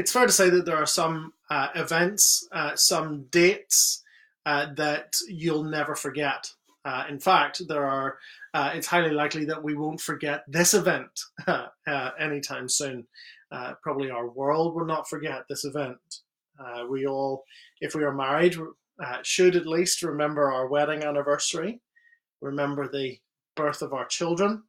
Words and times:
it's 0.00 0.12
fair 0.12 0.24
to 0.26 0.32
say 0.32 0.48
that 0.48 0.64
there 0.64 0.78
are 0.78 0.86
some 0.86 1.34
uh, 1.50 1.68
events, 1.74 2.48
uh, 2.52 2.74
some 2.74 3.24
dates 3.30 4.02
uh, 4.46 4.72
that 4.74 5.14
you'll 5.28 5.62
never 5.62 5.94
forget. 5.94 6.50
Uh, 6.86 7.04
in 7.10 7.20
fact, 7.20 7.60
there 7.68 7.84
are. 7.84 8.16
Uh, 8.54 8.70
it's 8.74 8.86
highly 8.86 9.10
likely 9.10 9.44
that 9.44 9.62
we 9.62 9.74
won't 9.76 10.00
forget 10.00 10.42
this 10.48 10.72
event 10.72 11.20
anytime 12.18 12.68
soon. 12.68 13.06
probably 13.82 14.10
our 14.10 14.28
world 14.28 14.74
will 14.74 14.86
not 14.86 15.08
forget 15.08 15.44
this 15.48 15.64
event. 15.64 15.98
we 16.88 17.06
all, 17.06 17.44
if 17.80 17.94
we 17.94 18.02
are 18.02 18.14
married, 18.14 18.56
should 19.22 19.54
at 19.54 19.66
least 19.66 20.02
remember 20.02 20.50
our 20.50 20.66
wedding 20.66 21.04
anniversary, 21.04 21.80
remember 22.40 22.88
the 22.88 23.18
birth 23.54 23.82
of 23.82 23.92
our 23.92 24.06
children. 24.06 24.64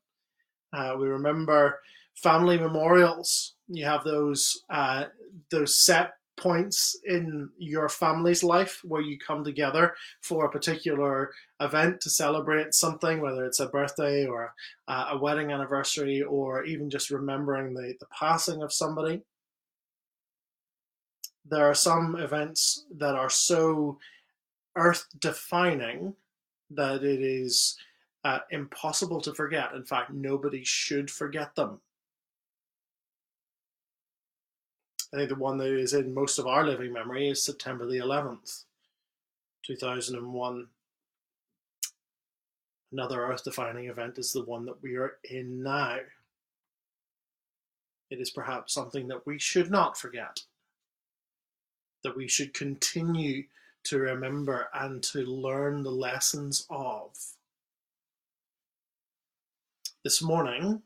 we 1.00 1.08
remember 1.08 1.80
family 2.16 2.58
memorials. 2.58 3.56
You 3.68 3.86
have 3.86 4.04
those 4.04 4.64
uh, 4.70 5.06
those 5.50 5.76
set 5.76 6.14
points 6.38 6.98
in 7.06 7.50
your 7.58 7.88
family's 7.88 8.44
life 8.44 8.82
where 8.84 9.02
you 9.02 9.18
come 9.20 9.44
together 9.44 9.94
for 10.22 10.46
a 10.46 10.50
particular 10.50 11.32
event 11.60 12.02
to 12.02 12.10
celebrate 12.10 12.74
something, 12.74 13.22
whether 13.22 13.46
it's 13.46 13.60
a 13.60 13.68
birthday 13.68 14.26
or 14.26 14.54
a, 14.88 14.94
a 15.12 15.18
wedding 15.18 15.52
anniversary 15.52 16.24
or 16.24 16.64
even 16.66 16.90
just 16.90 17.12
remembering 17.12 17.74
the, 17.74 17.94
the 18.00 18.08
passing 18.08 18.64
of 18.64 18.74
somebody. 18.74 19.22
There 21.46 21.70
are 21.70 21.76
some 21.76 22.16
events 22.16 22.86
that 22.98 23.16
are 23.16 23.30
so 23.30 24.00
earth 24.76 25.06
defining 25.20 26.16
that 26.72 27.04
it 27.04 27.22
is 27.22 27.78
uh, 28.24 28.40
impossible 28.50 29.22
to 29.22 29.34
forget. 29.34 29.74
In 29.74 29.84
fact, 29.84 30.12
nobody 30.12 30.64
should 30.64 31.12
forget 31.12 31.56
them. 31.56 31.82
I 35.14 35.18
think 35.18 35.30
the 35.30 35.36
one 35.36 35.58
that 35.58 35.68
is 35.68 35.94
in 35.94 36.14
most 36.14 36.40
of 36.40 36.48
our 36.48 36.66
living 36.66 36.94
memory 36.94 37.30
is 37.30 37.44
September 37.44 37.86
the 37.86 37.98
11th, 37.98 38.64
2001. 39.66 40.68
Another 42.94 43.26
earth 43.26 43.44
defining 43.44 43.90
event 43.90 44.18
is 44.18 44.32
the 44.32 44.44
one 44.44 44.66
that 44.66 44.82
we 44.82 44.96
are 44.96 45.18
in 45.30 45.64
now. 45.64 45.98
It 48.10 48.20
is 48.20 48.30
perhaps 48.30 48.74
something 48.74 49.08
that 49.10 49.26
we 49.26 49.38
should 49.38 49.70
not 49.70 49.98
forget, 49.98 50.42
that 52.04 52.16
we 52.16 52.28
should 52.28 52.54
continue 52.54 53.44
to 53.84 53.98
remember 53.98 54.70
and 54.74 55.04
to 55.04 55.20
learn 55.20 55.84
the 55.84 55.92
lessons 55.92 56.66
of. 56.70 57.18
This 60.04 60.22
morning, 60.22 60.82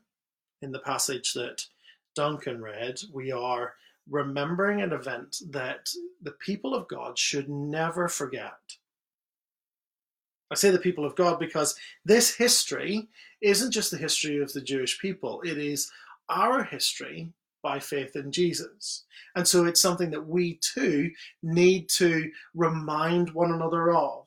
in 0.62 0.72
the 0.72 0.78
passage 0.80 1.32
that 1.34 1.66
Duncan 2.14 2.62
read, 2.62 3.00
we 3.12 3.30
are 3.30 3.74
remembering 4.08 4.82
an 4.82 4.92
event 4.92 5.38
that 5.50 5.88
the 6.22 6.32
people 6.32 6.74
of 6.74 6.88
God 6.88 7.18
should 7.18 7.48
never 7.48 8.08
forget. 8.08 8.58
I 10.50 10.54
say 10.54 10.70
the 10.70 10.78
people 10.78 11.04
of 11.04 11.16
God 11.16 11.38
because 11.40 11.74
this 12.04 12.34
history 12.34 13.08
isn't 13.40 13.72
just 13.72 13.90
the 13.90 13.96
history 13.96 14.40
of 14.40 14.52
the 14.52 14.60
Jewish 14.60 15.00
people, 15.00 15.42
it 15.42 15.58
is 15.58 15.90
our 16.28 16.62
history 16.62 17.32
by 17.62 17.80
faith 17.80 18.14
in 18.14 18.30
Jesus. 18.30 19.04
And 19.34 19.46
so 19.46 19.64
it's 19.64 19.80
something 19.80 20.10
that 20.10 20.26
we 20.26 20.60
too 20.62 21.10
need 21.42 21.88
to 21.90 22.30
remind 22.54 23.30
one 23.30 23.52
another 23.52 23.92
of. 23.92 24.26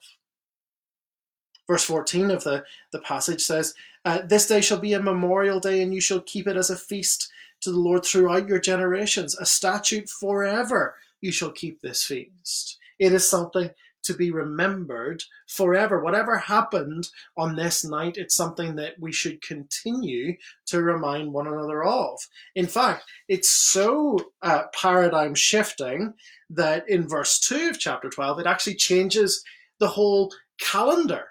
Verse 1.67 1.83
14 1.85 2.31
of 2.31 2.43
the, 2.43 2.65
the 2.91 2.99
passage 2.99 3.41
says, 3.41 3.75
uh, 4.03 4.21
This 4.25 4.47
day 4.47 4.59
shall 4.59 4.79
be 4.79 4.93
a 4.93 5.01
memorial 5.01 5.59
day, 5.59 5.81
and 5.81 5.93
you 5.93 6.01
shall 6.01 6.21
keep 6.21 6.47
it 6.47 6.57
as 6.57 6.69
a 6.69 6.75
feast 6.75 7.31
to 7.61 7.71
the 7.71 7.79
Lord 7.79 8.05
throughout 8.05 8.47
your 8.47 8.59
generations, 8.59 9.37
a 9.37 9.45
statute 9.45 10.09
forever. 10.09 10.95
You 11.21 11.31
shall 11.31 11.51
keep 11.51 11.81
this 11.81 12.03
feast. 12.03 12.77
It 12.97 13.13
is 13.13 13.29
something 13.29 13.71
to 14.03 14.13
be 14.13 14.31
remembered 14.31 15.23
forever. 15.47 16.01
Whatever 16.01 16.37
happened 16.37 17.09
on 17.37 17.55
this 17.55 17.83
night, 17.83 18.17
it's 18.17 18.35
something 18.35 18.75
that 18.75 18.93
we 18.99 19.11
should 19.11 19.41
continue 19.41 20.35
to 20.67 20.81
remind 20.81 21.33
one 21.33 21.47
another 21.47 21.83
of. 21.83 22.19
In 22.55 22.67
fact, 22.67 23.03
it's 23.27 23.49
so 23.49 24.19
uh, 24.41 24.63
paradigm 24.73 25.35
shifting 25.35 26.13
that 26.49 26.87
in 26.87 27.07
verse 27.07 27.39
2 27.39 27.69
of 27.69 27.79
chapter 27.79 28.09
12, 28.09 28.39
it 28.39 28.47
actually 28.47 28.75
changes 28.75 29.43
the 29.79 29.87
whole 29.87 30.31
calendar. 30.59 31.28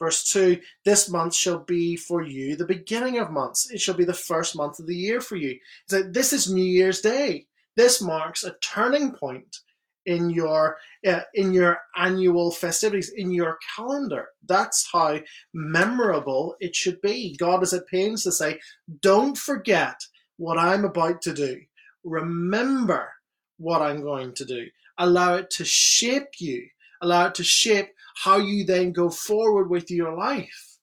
Verse 0.00 0.24
2 0.32 0.58
This 0.84 1.08
month 1.08 1.34
shall 1.34 1.58
be 1.58 1.94
for 1.94 2.22
you 2.22 2.56
the 2.56 2.64
beginning 2.64 3.18
of 3.18 3.30
months. 3.30 3.70
It 3.70 3.80
shall 3.80 3.94
be 3.94 4.04
the 4.04 4.14
first 4.14 4.56
month 4.56 4.80
of 4.80 4.86
the 4.86 4.96
year 4.96 5.20
for 5.20 5.36
you. 5.36 5.58
So 5.86 6.02
this 6.02 6.32
is 6.32 6.52
New 6.52 6.64
Year's 6.64 7.00
Day. 7.00 7.46
This 7.76 8.02
marks 8.02 8.42
a 8.42 8.56
turning 8.62 9.12
point 9.12 9.58
in 10.06 10.30
your 10.30 10.78
uh, 11.06 11.20
in 11.34 11.52
your 11.52 11.78
annual 11.96 12.50
festivities 12.50 13.12
in 13.14 13.30
your 13.30 13.58
calendar 13.76 14.28
that's 14.46 14.88
how 14.90 15.20
memorable 15.52 16.56
it 16.58 16.74
should 16.74 17.00
be 17.02 17.36
god 17.36 17.62
is 17.62 17.74
at 17.74 17.86
pains 17.86 18.24
to 18.24 18.32
say 18.32 18.58
don't 19.02 19.36
forget 19.36 20.00
what 20.38 20.56
i'm 20.56 20.86
about 20.86 21.20
to 21.20 21.34
do 21.34 21.60
remember 22.02 23.12
what 23.58 23.82
i'm 23.82 24.00
going 24.00 24.32
to 24.32 24.46
do 24.46 24.66
allow 24.96 25.34
it 25.34 25.50
to 25.50 25.66
shape 25.66 26.40
you 26.40 26.66
allow 27.02 27.26
it 27.26 27.34
to 27.34 27.44
shape 27.44 27.90
how 28.14 28.38
you 28.38 28.64
then 28.64 28.92
go 28.92 29.10
forward 29.10 29.70
with 29.70 29.90
your 29.90 30.14
life. 30.14 30.78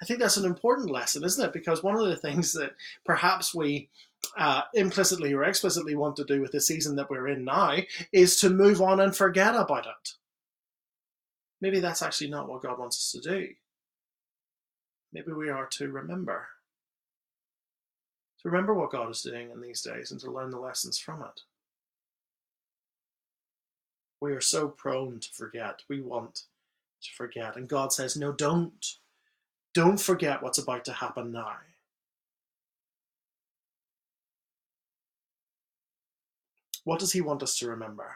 I 0.00 0.04
think 0.04 0.18
that's 0.18 0.36
an 0.36 0.44
important 0.44 0.90
lesson, 0.90 1.22
isn't 1.22 1.44
it? 1.44 1.52
Because 1.52 1.82
one 1.82 1.94
of 1.94 2.06
the 2.06 2.16
things 2.16 2.52
that 2.54 2.72
perhaps 3.04 3.54
we 3.54 3.88
uh, 4.36 4.62
implicitly 4.74 5.32
or 5.32 5.44
explicitly 5.44 5.94
want 5.94 6.16
to 6.16 6.24
do 6.24 6.40
with 6.40 6.52
the 6.52 6.60
season 6.60 6.96
that 6.96 7.08
we're 7.08 7.28
in 7.28 7.44
now 7.44 7.76
is 8.12 8.40
to 8.40 8.50
move 8.50 8.80
on 8.82 9.00
and 9.00 9.16
forget 9.16 9.54
about 9.54 9.86
it. 9.86 10.10
Maybe 11.60 11.78
that's 11.78 12.02
actually 12.02 12.30
not 12.30 12.48
what 12.48 12.62
God 12.62 12.78
wants 12.78 12.96
us 12.96 13.22
to 13.22 13.30
do. 13.30 13.48
Maybe 15.12 15.32
we 15.32 15.50
are 15.50 15.66
to 15.72 15.88
remember. 15.88 16.48
To 18.42 18.48
remember 18.48 18.74
what 18.74 18.90
God 18.90 19.08
is 19.10 19.22
doing 19.22 19.50
in 19.52 19.60
these 19.60 19.82
days 19.82 20.10
and 20.10 20.20
to 20.22 20.32
learn 20.32 20.50
the 20.50 20.58
lessons 20.58 20.98
from 20.98 21.22
it. 21.22 21.40
We 24.22 24.34
are 24.34 24.40
so 24.40 24.68
prone 24.68 25.18
to 25.18 25.28
forget. 25.32 25.82
We 25.88 26.00
want 26.00 26.42
to 27.02 27.10
forget. 27.16 27.56
And 27.56 27.68
God 27.68 27.92
says, 27.92 28.16
no, 28.16 28.30
don't. 28.30 28.86
Don't 29.74 30.00
forget 30.00 30.40
what's 30.40 30.58
about 30.58 30.84
to 30.84 30.92
happen 30.92 31.32
now. 31.32 31.56
What 36.84 37.00
does 37.00 37.10
He 37.10 37.20
want 37.20 37.42
us 37.42 37.58
to 37.58 37.68
remember? 37.68 38.14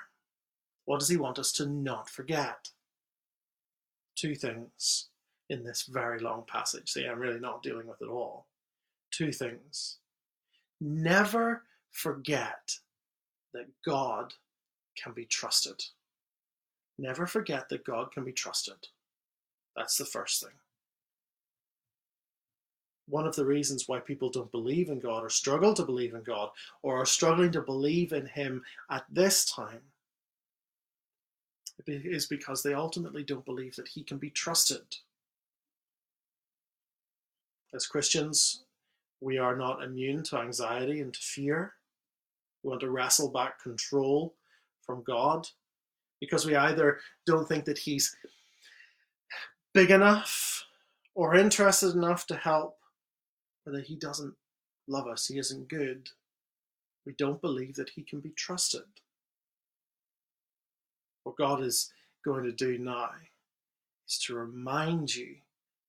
What 0.85 1.01
does 1.01 1.09
He 1.09 1.17
want 1.17 1.41
us 1.41 1.51
to 1.55 1.67
not 1.67 2.09
forget? 2.09 2.69
Two 4.15 4.37
things 4.37 5.09
in 5.51 5.65
this 5.65 5.89
very 5.93 6.21
long 6.21 6.45
passage. 6.47 6.89
See, 6.89 7.05
I'm 7.05 7.19
really 7.19 7.41
not 7.41 7.65
dealing 7.65 7.89
with 7.89 8.01
it 8.01 8.09
all. 8.09 8.47
Two 9.11 9.33
things. 9.33 9.97
Never 10.81 11.65
forget 11.91 12.77
that 13.53 13.67
God 13.85 14.35
can 14.97 15.13
be 15.13 15.25
trusted. 15.25 15.85
Never 16.99 17.27
forget 17.27 17.69
that 17.69 17.85
God 17.85 18.13
can 18.13 18.25
be 18.25 18.33
trusted. 18.33 18.89
That's 19.77 19.97
the 19.97 20.05
first 20.05 20.43
thing. 20.43 20.55
One 23.09 23.27
of 23.27 23.37
the 23.37 23.45
reasons 23.45 23.87
why 23.87 24.01
people 24.01 24.31
don't 24.31 24.51
believe 24.51 24.89
in 24.89 24.99
God 24.99 25.23
or 25.23 25.31
struggle 25.31 25.75
to 25.75 25.85
believe 25.85 26.15
in 26.15 26.23
God 26.23 26.51
or 26.83 27.01
are 27.01 27.07
struggling 27.07 27.53
to 27.53 27.61
believe 27.61 28.13
in 28.13 28.27
Him 28.27 28.65
at 28.91 29.05
this 29.11 29.45
time 29.45 29.83
is 31.87 32.27
because 32.27 32.63
they 32.63 32.75
ultimately 32.75 33.23
don't 33.23 33.45
believe 33.45 33.77
that 33.77 33.89
He 33.89 34.03
can 34.03 34.19
be 34.19 34.31
trusted. 34.31 34.97
As 37.75 37.87
Christians, 37.87 38.65
we 39.21 39.39
are 39.39 39.55
not 39.55 39.83
immune 39.83 40.23
to 40.25 40.39
anxiety 40.39 41.01
and 41.01 41.13
to 41.13 41.21
fear. 41.21 41.75
We 42.63 42.71
want 42.71 42.81
to 42.81 42.91
wrestle 42.91 43.29
back 43.31 43.63
control 43.63 44.35
from 44.87 45.03
God 45.07 45.47
because 46.21 46.47
we 46.47 46.57
either 46.57 47.01
don't 47.27 47.47
think 47.49 47.65
that 47.67 47.79
he's 47.79 48.17
big 49.75 49.91
enough 49.91 50.65
or 51.15 51.35
interested 51.35 51.95
enough 51.95 52.27
to 52.27 52.37
help, 52.37 52.77
or 53.67 53.73
that 53.73 53.87
he 53.87 53.97
doesn't 53.97 54.35
love 54.87 55.07
us, 55.07 55.27
he 55.27 55.39
isn't 55.39 55.69
good. 55.69 56.09
We 57.07 57.15
don't 57.19 57.41
believe 57.41 57.75
that 57.77 57.91
he 57.91 58.03
can 58.03 58.21
be 58.21 58.31
trusted. 58.31 58.83
What 61.25 61.37
God 61.37 61.63
is 61.63 61.91
going 62.25 62.45
to 62.45 62.53
do 62.53 62.79
now 62.79 63.11
is 64.07 64.19
to 64.27 64.35
remind 64.35 65.15
you 65.15 65.37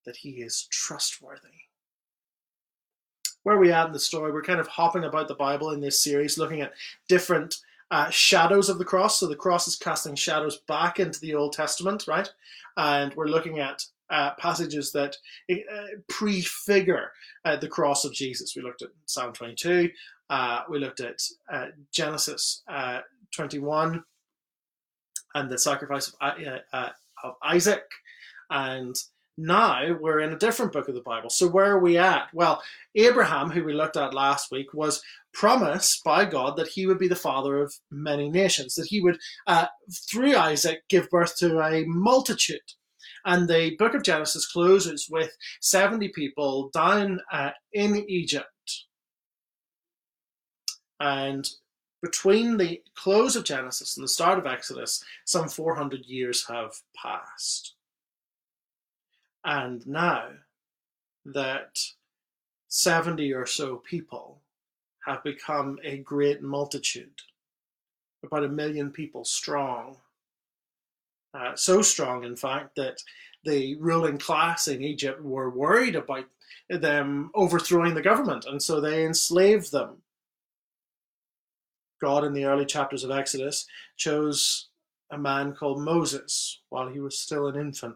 that 0.05 0.15
he 0.15 0.29
is 0.29 0.67
trustworthy. 0.71 1.49
Where 3.43 3.55
are 3.55 3.59
we 3.59 3.71
at 3.71 3.87
in 3.87 3.93
the 3.93 3.99
story? 3.99 4.31
We're 4.31 4.41
kind 4.41 4.59
of 4.59 4.67
hopping 4.67 5.03
about 5.03 5.27
the 5.27 5.35
Bible 5.35 5.71
in 5.71 5.81
this 5.81 6.01
series, 6.01 6.37
looking 6.37 6.61
at 6.61 6.73
different 7.07 7.55
uh, 7.91 8.09
shadows 8.09 8.69
of 8.69 8.77
the 8.77 8.85
cross. 8.85 9.19
So 9.19 9.27
the 9.27 9.35
cross 9.35 9.67
is 9.67 9.75
casting 9.75 10.15
shadows 10.15 10.59
back 10.67 10.99
into 10.99 11.19
the 11.19 11.35
Old 11.35 11.53
Testament, 11.53 12.05
right? 12.07 12.29
And 12.75 13.13
we're 13.15 13.27
looking 13.27 13.59
at 13.59 13.83
uh, 14.09 14.31
passages 14.39 14.91
that 14.93 15.15
uh, 15.51 15.55
prefigure 16.07 17.11
uh, 17.45 17.57
the 17.57 17.67
cross 17.67 18.05
of 18.05 18.13
Jesus. 18.13 18.55
We 18.55 18.61
looked 18.61 18.81
at 18.81 18.89
Psalm 19.05 19.33
22, 19.33 19.89
Uh, 20.29 20.61
we 20.69 20.79
looked 20.79 20.99
at 20.99 21.21
uh, 21.51 21.67
Genesis 21.91 22.63
uh, 22.67 22.99
21 23.33 24.03
and 25.35 25.49
the 25.49 25.57
sacrifice 25.57 26.13
of, 26.21 26.41
of 27.23 27.35
Isaac. 27.43 27.83
And 28.49 28.95
now 29.37 29.95
we're 29.99 30.21
in 30.21 30.33
a 30.33 30.37
different 30.37 30.71
book 30.71 30.87
of 30.87 30.95
the 30.95 31.01
Bible. 31.01 31.29
So 31.29 31.47
where 31.47 31.71
are 31.71 31.79
we 31.79 31.97
at? 31.97 32.29
Well, 32.33 32.61
Abraham, 32.95 33.51
who 33.51 33.63
we 33.63 33.73
looked 33.73 33.97
at 33.97 34.13
last 34.13 34.51
week, 34.51 34.73
was 34.73 35.01
promised 35.37 36.03
by 36.03 36.25
God 36.25 36.57
that 36.57 36.69
he 36.69 36.87
would 36.87 36.97
be 36.97 37.07
the 37.07 37.15
father 37.15 37.61
of 37.61 37.75
many 37.91 38.27
nations, 38.27 38.73
that 38.73 38.87
he 38.87 38.99
would, 38.99 39.19
uh, 39.45 39.67
through 40.09 40.35
Isaac, 40.35 40.79
give 40.89 41.11
birth 41.11 41.37
to 41.37 41.61
a 41.61 41.85
multitude. 41.85 42.73
And 43.23 43.47
the 43.47 43.75
book 43.77 43.93
of 43.93 44.01
Genesis 44.01 44.51
closes 44.51 45.07
with 45.11 45.37
70 45.61 46.09
people 46.09 46.71
down 46.73 47.19
uh, 47.31 47.51
in 47.71 48.09
Egypt. 48.09 48.47
And 50.99 51.47
between 52.01 52.57
the 52.57 52.81
close 52.95 53.35
of 53.35 53.43
Genesis 53.43 53.95
and 53.95 54.03
the 54.03 54.09
start 54.09 54.39
of 54.39 54.47
Exodus, 54.47 55.03
some 55.23 55.49
400 55.49 56.03
years 56.05 56.47
have 56.47 56.71
passed. 56.95 57.75
And 59.45 59.85
now 59.85 60.29
that 61.25 61.77
70 62.69 63.31
or 63.33 63.45
so 63.45 63.75
people 63.75 64.41
have 65.07 65.23
become 65.23 65.79
a 65.83 65.97
great 65.99 66.41
multitude, 66.41 67.21
about 68.23 68.43
a 68.43 68.49
million 68.49 68.91
people 68.91 69.23
strong. 69.23 69.97
Uh, 71.33 71.55
so 71.55 71.81
strong, 71.81 72.23
in 72.23 72.35
fact, 72.35 72.75
that 72.75 73.01
the 73.43 73.75
ruling 73.75 74.17
class 74.17 74.67
in 74.67 74.83
Egypt 74.83 75.23
were 75.23 75.49
worried 75.49 75.95
about 75.95 76.25
them 76.69 77.31
overthrowing 77.33 77.93
the 77.93 78.01
government, 78.01 78.45
and 78.45 78.61
so 78.61 78.81
they 78.81 79.05
enslaved 79.05 79.71
them. 79.71 80.01
God, 82.01 82.23
in 82.23 82.33
the 82.33 82.45
early 82.45 82.65
chapters 82.65 83.03
of 83.03 83.11
Exodus, 83.11 83.65
chose 83.95 84.67
a 85.09 85.17
man 85.17 85.53
called 85.53 85.81
Moses 85.81 86.59
while 86.69 86.89
he 86.89 86.99
was 86.99 87.17
still 87.17 87.47
an 87.47 87.55
infant, 87.55 87.95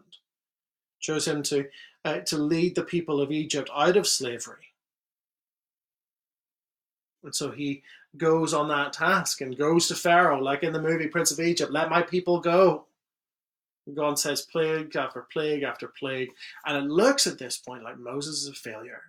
chose 0.98 1.28
him 1.28 1.42
to, 1.44 1.66
uh, 2.04 2.20
to 2.20 2.38
lead 2.38 2.74
the 2.74 2.84
people 2.84 3.20
of 3.20 3.30
Egypt 3.30 3.70
out 3.74 3.96
of 3.96 4.06
slavery 4.06 4.71
and 7.24 7.34
so 7.34 7.50
he 7.50 7.82
goes 8.16 8.52
on 8.52 8.68
that 8.68 8.92
task 8.92 9.40
and 9.40 9.56
goes 9.56 9.88
to 9.88 9.94
Pharaoh, 9.94 10.40
like 10.40 10.62
in 10.62 10.72
the 10.72 10.82
movie 10.82 11.06
Prince 11.06 11.30
of 11.30 11.40
Egypt, 11.40 11.72
let 11.72 11.90
my 11.90 12.02
people 12.02 12.40
go. 12.40 12.86
And 13.86 13.96
God 13.96 14.18
says 14.18 14.42
plague 14.42 14.94
after 14.96 15.26
plague 15.32 15.62
after 15.62 15.88
plague. 15.88 16.30
And 16.66 16.76
it 16.76 16.90
looks 16.90 17.26
at 17.26 17.38
this 17.38 17.58
point 17.58 17.84
like 17.84 17.98
Moses 17.98 18.42
is 18.42 18.48
a 18.48 18.54
failure. 18.54 19.02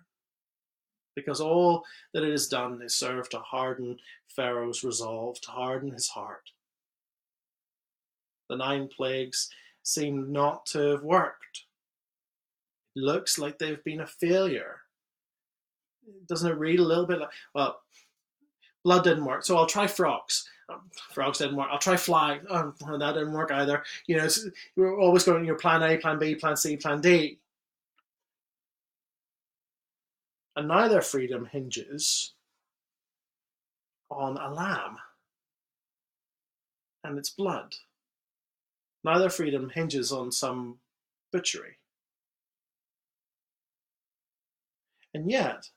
Because 1.14 1.40
all 1.40 1.84
that 2.12 2.24
it 2.24 2.30
has 2.30 2.48
done 2.48 2.80
is 2.82 2.94
serve 2.94 3.28
to 3.30 3.38
harden 3.38 3.98
Pharaoh's 4.34 4.82
resolve, 4.82 5.40
to 5.42 5.50
harden 5.50 5.92
his 5.92 6.08
heart. 6.08 6.50
The 8.48 8.56
nine 8.56 8.88
plagues 8.88 9.48
seem 9.82 10.32
not 10.32 10.66
to 10.66 10.78
have 10.90 11.02
worked. 11.02 11.64
It 12.96 13.00
looks 13.00 13.38
like 13.38 13.58
they've 13.58 13.82
been 13.84 14.00
a 14.00 14.06
failure. 14.06 14.80
Doesn't 16.28 16.50
it 16.50 16.58
read 16.58 16.80
a 16.80 16.84
little 16.84 17.06
bit 17.06 17.20
like, 17.20 17.30
well, 17.54 17.80
blood 18.84 19.02
didn't 19.02 19.24
work, 19.24 19.44
so 19.44 19.56
I'll 19.56 19.66
try 19.66 19.86
frogs. 19.86 20.48
Um, 20.68 20.82
frogs 21.12 21.38
didn't 21.38 21.56
work. 21.56 21.68
I'll 21.70 21.78
try 21.78 21.96
fly. 21.96 22.40
Oh, 22.48 22.72
that 22.98 23.14
didn't 23.14 23.32
work 23.32 23.50
either. 23.50 23.82
You 24.06 24.18
know, 24.18 24.28
you're 24.76 25.00
always 25.00 25.24
going 25.24 25.44
your 25.44 25.56
plan 25.56 25.82
A, 25.82 25.96
plan 25.96 26.18
B, 26.18 26.34
plan 26.34 26.56
C, 26.56 26.76
plan 26.76 27.00
D. 27.00 27.38
And 30.56 30.68
now 30.68 30.86
their 30.86 31.02
freedom 31.02 31.46
hinges 31.46 32.32
on 34.10 34.36
a 34.36 34.52
lamb 34.52 34.98
and 37.02 37.18
its 37.18 37.30
blood. 37.30 37.74
Now 39.02 39.18
their 39.18 39.30
freedom 39.30 39.70
hinges 39.74 40.12
on 40.12 40.30
some 40.30 40.78
butchery. 41.32 41.78
And 45.12 45.30
yet, 45.30 45.68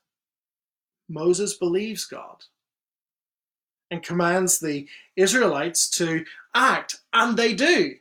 Moses 1.08 1.54
believes 1.54 2.04
God 2.04 2.44
and 3.90 4.02
commands 4.02 4.58
the 4.58 4.86
Israelites 5.16 5.88
to 5.90 6.24
act, 6.54 6.96
and 7.12 7.36
they 7.36 7.54
do. 7.54 7.94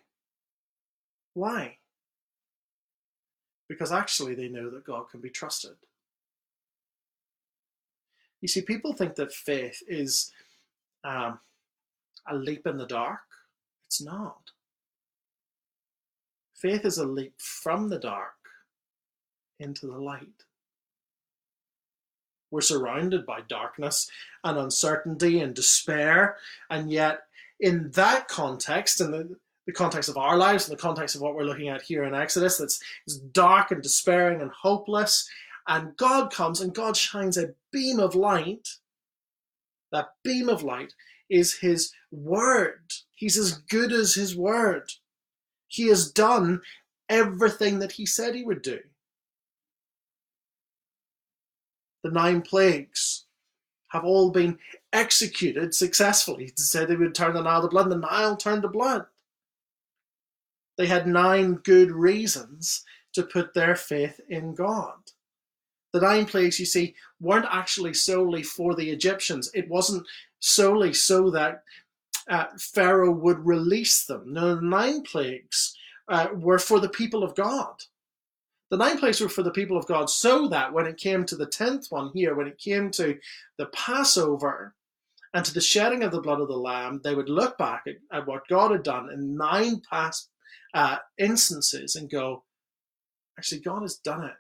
Why? 1.34 1.78
Because 3.70 3.92
actually 3.92 4.36
they 4.36 4.48
know 4.48 4.70
that 4.70 4.86
God 4.86 5.10
can 5.10 5.22
be 5.22 5.30
trusted. 5.30 5.76
You 8.42 8.48
see, 8.48 8.62
people 8.62 8.94
think 8.94 9.16
that 9.16 9.34
faith 9.34 9.82
is 9.88 10.32
um, 11.04 11.40
a 12.28 12.36
leap 12.36 12.68
in 12.68 12.78
the 12.78 12.86
dark. 12.86 13.20
It's 13.88 14.02
not. 14.02 14.52
Faith 16.56 16.86
is 16.86 16.98
a 16.98 17.06
leap 17.06 17.36
from 17.38 17.90
the 17.90 18.00
dark 18.00 18.34
into 19.60 19.88
the 19.88 19.98
light. 19.98 20.44
We're 22.52 22.62
surrounded 22.62 23.26
by 23.26 23.42
darkness 23.48 24.10
and 24.44 24.58
uncertainty 24.58 25.40
and 25.40 25.54
despair. 25.54 26.38
And 26.70 26.90
yet, 26.90 27.22
in 27.60 27.92
that 27.92 28.28
context, 28.28 29.02
in 29.02 29.12
the, 29.12 29.36
the 29.66 29.74
context 29.74 30.10
of 30.10 30.18
our 30.18 30.38
lives, 30.38 30.68
in 30.68 30.76
the 30.76 30.82
context 30.82 31.16
of 31.16 31.22
what 31.22 31.36
we're 31.36 31.44
looking 31.44 31.70
at 31.70 31.82
here 31.82 32.04
in 32.04 32.16
Exodus, 32.16 32.58
that's 32.58 32.82
dark 33.34 33.72
and 33.72 33.82
despairing 33.82 34.42
and 34.42 34.52
hopeless, 34.52 35.30
and 35.68 35.98
God 35.98 36.32
comes 36.32 36.62
and 36.62 36.74
God 36.74 36.96
shines 36.96 37.38
a 37.38 37.54
beam 37.72 38.00
of 38.00 38.16
light. 38.16 38.68
That 39.92 40.10
beam 40.24 40.48
of 40.48 40.64
light 40.64 40.94
is 41.30 41.56
His 41.56 41.92
Word. 42.12 42.94
He's 43.16 43.38
as 43.38 43.58
good 43.58 43.92
as 43.92 44.16
His 44.16 44.36
Word. 44.36 44.92
He 45.68 45.88
has 45.90 46.10
done 46.10 46.62
everything 47.10 47.80
that 47.80 47.94
He 47.94 48.06
said 48.06 48.34
He 48.34 48.44
would 48.44 48.62
do 48.62 48.80
the 52.08 52.14
nine 52.14 52.42
plagues 52.42 53.26
have 53.90 54.06
all 54.06 54.32
been 54.32 54.58
executed 54.94 55.74
successfully. 55.74 56.46
He 56.46 56.54
said 56.56 56.88
they 56.88 56.96
would 56.96 57.14
turn 57.14 57.34
the 57.34 57.42
Nile 57.42 57.62
to 57.62 57.68
blood, 57.68 57.92
and 57.92 57.92
the 57.92 58.08
Nile 58.08 58.38
turned 58.38 58.62
to 58.62 58.70
blood. 58.70 59.06
They 60.78 60.88
had 60.88 61.08
nine 61.08 61.56
good 61.56 61.92
reasons 61.92 62.86
to 63.14 63.24
put 63.24 63.54
their 63.54 63.76
faith 63.76 64.20
in 64.30 64.56
God. 64.56 64.96
The 65.92 66.02
nine 66.02 66.26
plagues, 66.26 66.60
you 66.60 66.66
see, 66.66 66.96
weren't 67.20 67.48
actually 67.50 67.94
solely 67.94 68.44
for 68.44 68.76
the 68.76 68.90
Egyptians. 68.90 69.50
It 69.54 69.68
wasn't 69.68 70.06
solely 70.40 70.94
so 70.94 71.30
that 71.32 71.64
uh, 72.30 72.46
Pharaoh 72.58 73.12
would 73.12 73.46
release 73.46 74.06
them. 74.06 74.34
No, 74.34 74.56
the 74.56 74.62
nine 74.62 75.02
plagues 75.02 75.76
uh, 76.08 76.28
were 76.34 76.60
for 76.60 76.80
the 76.80 76.90
people 76.90 77.24
of 77.24 77.36
God. 77.36 77.76
The 78.70 78.78
nine 78.78 78.98
plagues 79.00 79.22
were 79.22 79.30
for 79.30 79.44
the 79.44 79.52
people 79.52 79.78
of 79.78 79.88
God 79.88 80.10
so 80.10 80.48
that 80.50 80.74
when 80.74 80.86
it 80.88 80.98
came 80.98 81.26
to 81.26 81.36
the 81.36 81.46
tenth 81.46 81.88
one 81.90 82.12
here, 82.14 82.36
when 82.36 82.48
it 82.48 82.58
came 82.58 82.92
to 82.92 83.18
the 83.58 83.68
Passover 83.68 84.76
and 85.34 85.46
to 85.46 85.54
the 85.54 85.62
shedding 85.62 86.04
of 86.04 86.12
the 86.12 86.22
blood 86.22 86.42
of 86.42 86.50
the 86.50 86.58
Lamb, 86.58 87.00
they 87.04 87.16
would 87.16 87.30
look 87.30 87.58
back 87.58 87.84
at, 87.88 87.96
at 88.12 88.28
what 88.28 88.48
God 88.50 88.72
had 88.72 88.84
done 88.84 89.10
in 89.12 89.38
nine 89.38 89.82
past 89.90 90.30
uh, 90.74 90.98
instances 91.18 91.96
and 91.96 92.10
go, 92.10 92.44
actually, 93.38 93.62
God 93.62 93.84
has 93.84 93.96
done 93.96 94.24
it 94.24 94.36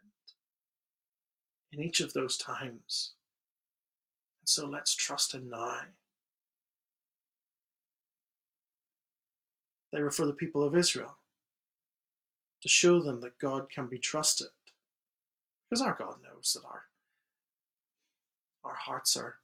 in 1.71 1.81
each 1.81 2.01
of 2.01 2.11
those 2.13 2.37
times. 2.37 3.13
And 4.41 4.49
so 4.49 4.67
let's 4.67 4.93
trust 4.93 5.33
Him 5.33 5.49
now. 5.49 5.81
They 9.93 10.01
were 10.01 10.11
for 10.11 10.25
the 10.25 10.33
people 10.33 10.63
of 10.63 10.75
Israel 10.75 11.17
to 12.61 12.69
show 12.69 13.01
them 13.01 13.21
that 13.21 13.39
God 13.39 13.69
can 13.69 13.87
be 13.87 13.99
trusted. 13.99 14.47
Because 15.69 15.81
our 15.81 15.95
God 15.97 16.15
knows 16.23 16.53
that 16.53 16.67
our, 16.67 16.83
our 18.63 18.75
hearts 18.75 19.17
are 19.17 19.35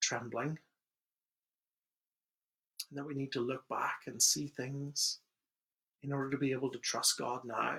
trembling 0.00 0.58
and 2.90 2.98
that 2.98 3.06
we 3.06 3.14
need 3.14 3.32
to 3.32 3.40
look 3.40 3.68
back 3.68 4.02
and 4.06 4.22
see 4.22 4.48
things 4.48 5.18
in 6.02 6.12
order 6.12 6.30
to 6.30 6.38
be 6.38 6.52
able 6.52 6.70
to 6.70 6.78
trust 6.78 7.18
God 7.18 7.44
now. 7.44 7.78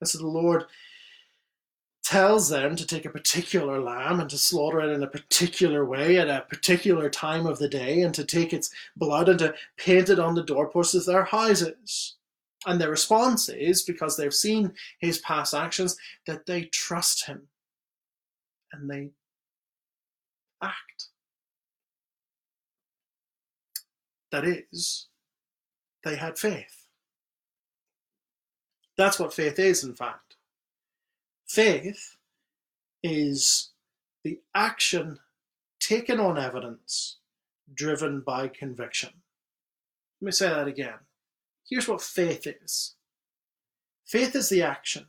And 0.00 0.08
so 0.08 0.18
the 0.18 0.26
Lord 0.26 0.64
tells 2.10 2.48
them 2.48 2.74
to 2.74 2.84
take 2.84 3.04
a 3.04 3.10
particular 3.10 3.80
lamb 3.80 4.18
and 4.18 4.28
to 4.28 4.36
slaughter 4.36 4.80
it 4.80 4.92
in 4.92 5.04
a 5.04 5.06
particular 5.06 5.84
way 5.84 6.18
at 6.18 6.26
a 6.26 6.44
particular 6.48 7.08
time 7.08 7.46
of 7.46 7.60
the 7.60 7.68
day 7.68 8.00
and 8.00 8.12
to 8.12 8.24
take 8.24 8.52
its 8.52 8.68
blood 8.96 9.28
and 9.28 9.38
to 9.38 9.54
paint 9.76 10.08
it 10.08 10.18
on 10.18 10.34
the 10.34 10.42
doorposts 10.42 10.96
of 10.96 11.06
their 11.06 11.22
houses. 11.22 12.16
And 12.66 12.80
their 12.80 12.90
response 12.90 13.48
is, 13.48 13.84
because 13.84 14.16
they've 14.16 14.34
seen 14.34 14.72
his 14.98 15.18
past 15.18 15.54
actions, 15.54 15.96
that 16.26 16.46
they 16.46 16.64
trust 16.64 17.26
him 17.26 17.46
and 18.72 18.90
they 18.90 19.10
act. 20.60 21.06
That 24.32 24.44
is, 24.44 25.06
they 26.02 26.16
had 26.16 26.38
faith. 26.38 26.86
That's 28.98 29.20
what 29.20 29.32
faith 29.32 29.60
is, 29.60 29.84
in 29.84 29.94
fact. 29.94 30.29
Faith 31.50 32.14
is 33.02 33.70
the 34.22 34.38
action 34.54 35.18
taken 35.80 36.20
on 36.20 36.38
evidence 36.38 37.16
driven 37.74 38.20
by 38.20 38.46
conviction. 38.46 39.10
Let 40.20 40.26
me 40.26 40.30
say 40.30 40.48
that 40.48 40.68
again. 40.68 41.00
Here's 41.68 41.88
what 41.88 42.02
faith 42.02 42.46
is 42.46 42.94
faith 44.06 44.36
is 44.36 44.48
the 44.48 44.62
action 44.62 45.06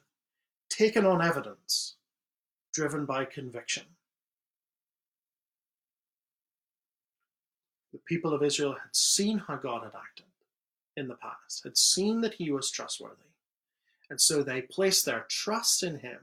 taken 0.68 1.06
on 1.06 1.22
evidence 1.22 1.98
driven 2.74 3.06
by 3.06 3.26
conviction. 3.26 3.84
The 7.94 8.00
people 8.00 8.34
of 8.34 8.42
Israel 8.42 8.78
had 8.82 8.96
seen 8.96 9.38
how 9.38 9.58
God 9.58 9.84
had 9.84 9.94
acted 9.94 10.26
in 10.98 11.08
the 11.08 11.18
past, 11.18 11.66
had 11.66 11.78
seen 11.78 12.22
that 12.22 12.34
he 12.34 12.50
was 12.50 12.72
trustworthy. 12.72 13.31
And 14.12 14.20
so 14.20 14.44
they 14.44 14.62
placed 14.62 15.06
their 15.06 15.26
trust 15.30 15.84
in 15.84 16.00
him 16.00 16.20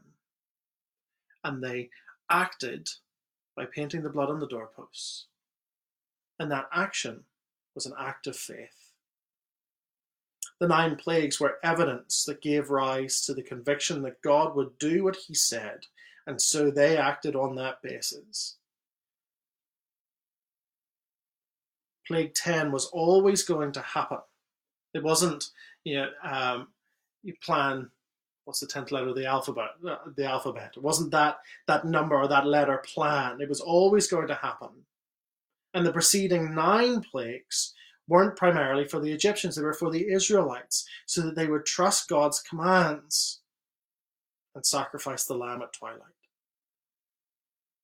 and 1.42 1.64
they 1.64 1.88
acted 2.30 2.90
by 3.56 3.64
painting 3.64 4.02
the 4.02 4.10
blood 4.10 4.28
on 4.28 4.40
the 4.40 4.46
doorposts. 4.46 5.24
And 6.38 6.52
that 6.52 6.68
action 6.70 7.24
was 7.74 7.86
an 7.86 7.94
act 7.98 8.26
of 8.26 8.36
faith. 8.36 8.92
The 10.60 10.68
nine 10.68 10.96
plagues 10.96 11.40
were 11.40 11.56
evidence 11.64 12.26
that 12.26 12.42
gave 12.42 12.68
rise 12.68 13.22
to 13.22 13.32
the 13.32 13.42
conviction 13.42 14.02
that 14.02 14.20
God 14.20 14.54
would 14.54 14.78
do 14.78 15.04
what 15.04 15.16
he 15.16 15.32
said, 15.32 15.86
and 16.26 16.42
so 16.42 16.70
they 16.70 16.98
acted 16.98 17.34
on 17.34 17.54
that 17.54 17.80
basis. 17.80 18.56
Plague 22.06 22.34
10 22.34 22.70
was 22.70 22.84
always 22.86 23.44
going 23.44 23.72
to 23.72 23.80
happen. 23.80 24.18
It 24.92 25.02
wasn't, 25.02 25.46
you 25.84 25.96
know, 25.96 26.08
um, 26.22 26.68
you 27.28 27.34
plan 27.42 27.90
what's 28.44 28.60
the 28.60 28.66
tenth 28.66 28.90
letter 28.90 29.08
of 29.08 29.14
the 29.14 29.26
alphabet? 29.26 29.68
Uh, 29.86 29.96
the 30.16 30.24
alphabet. 30.24 30.72
It 30.74 30.82
wasn't 30.82 31.10
that 31.12 31.36
that 31.66 31.84
number 31.84 32.16
or 32.16 32.26
that 32.28 32.46
letter 32.46 32.78
plan. 32.78 33.40
It 33.40 33.48
was 33.48 33.60
always 33.60 34.08
going 34.08 34.26
to 34.28 34.34
happen. 34.34 34.70
And 35.74 35.86
the 35.86 35.92
preceding 35.92 36.54
nine 36.54 37.02
plagues 37.02 37.74
weren't 38.08 38.36
primarily 38.36 38.88
for 38.88 39.00
the 39.00 39.12
Egyptians; 39.12 39.54
they 39.54 39.62
were 39.62 39.74
for 39.74 39.90
the 39.90 40.10
Israelites, 40.10 40.88
so 41.06 41.20
that 41.20 41.36
they 41.36 41.46
would 41.46 41.66
trust 41.66 42.08
God's 42.08 42.40
commands 42.40 43.40
and 44.54 44.64
sacrifice 44.64 45.24
the 45.24 45.34
lamb 45.36 45.60
at 45.60 45.74
twilight. 45.74 46.00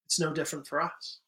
It's 0.07 0.19
no 0.19 0.33
different 0.33 0.67
for 0.67 0.81
us. 0.81 1.19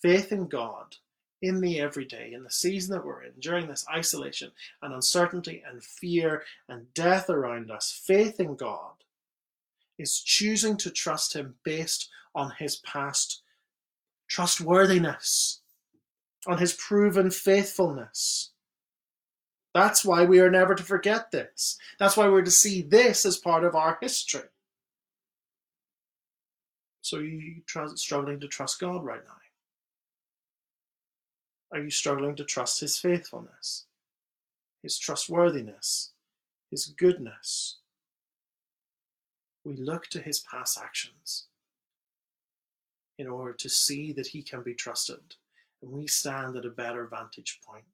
Faith 0.00 0.32
in 0.32 0.48
God 0.48 0.96
in 1.42 1.60
the 1.60 1.80
everyday, 1.80 2.32
in 2.32 2.44
the 2.44 2.50
season 2.50 2.94
that 2.94 3.04
we're 3.04 3.22
in, 3.22 3.32
during 3.40 3.66
this 3.66 3.86
isolation 3.92 4.50
and 4.82 4.92
uncertainty 4.92 5.62
and 5.68 5.82
fear 5.82 6.44
and 6.68 6.92
death 6.94 7.30
around 7.30 7.70
us, 7.70 7.90
faith 7.90 8.40
in 8.40 8.56
God 8.56 8.92
is 9.98 10.20
choosing 10.20 10.76
to 10.78 10.90
trust 10.90 11.34
Him 11.34 11.54
based 11.64 12.08
on 12.34 12.52
His 12.58 12.76
past 12.76 13.42
trustworthiness, 14.28 15.60
on 16.46 16.58
His 16.58 16.74
proven 16.74 17.30
faithfulness. 17.30 18.50
That's 19.72 20.04
why 20.04 20.24
we 20.24 20.40
are 20.40 20.50
never 20.50 20.74
to 20.74 20.82
forget 20.82 21.30
this. 21.30 21.78
That's 21.98 22.16
why 22.16 22.28
we're 22.28 22.42
to 22.42 22.50
see 22.50 22.82
this 22.82 23.24
as 23.24 23.36
part 23.36 23.64
of 23.64 23.74
our 23.74 23.98
history. 24.00 24.48
So, 27.02 27.18
are 27.18 27.24
you 27.24 27.62
struggling 27.94 28.40
to 28.40 28.48
trust 28.48 28.80
God 28.80 29.04
right 29.04 29.22
now? 29.26 29.39
Are 31.72 31.80
you 31.80 31.90
struggling 31.90 32.34
to 32.36 32.44
trust 32.44 32.80
His 32.80 32.98
faithfulness, 32.98 33.86
His 34.82 34.98
trustworthiness, 34.98 36.10
His 36.70 36.86
goodness? 36.86 37.78
We 39.64 39.76
look 39.76 40.08
to 40.08 40.20
His 40.20 40.40
past 40.40 40.78
actions 40.82 41.46
in 43.18 43.28
order 43.28 43.52
to 43.52 43.68
see 43.68 44.12
that 44.14 44.28
He 44.28 44.42
can 44.42 44.62
be 44.62 44.74
trusted, 44.74 45.36
and 45.80 45.92
we 45.92 46.06
stand 46.08 46.56
at 46.56 46.64
a 46.64 46.70
better 46.70 47.06
vantage 47.06 47.60
point 47.64 47.84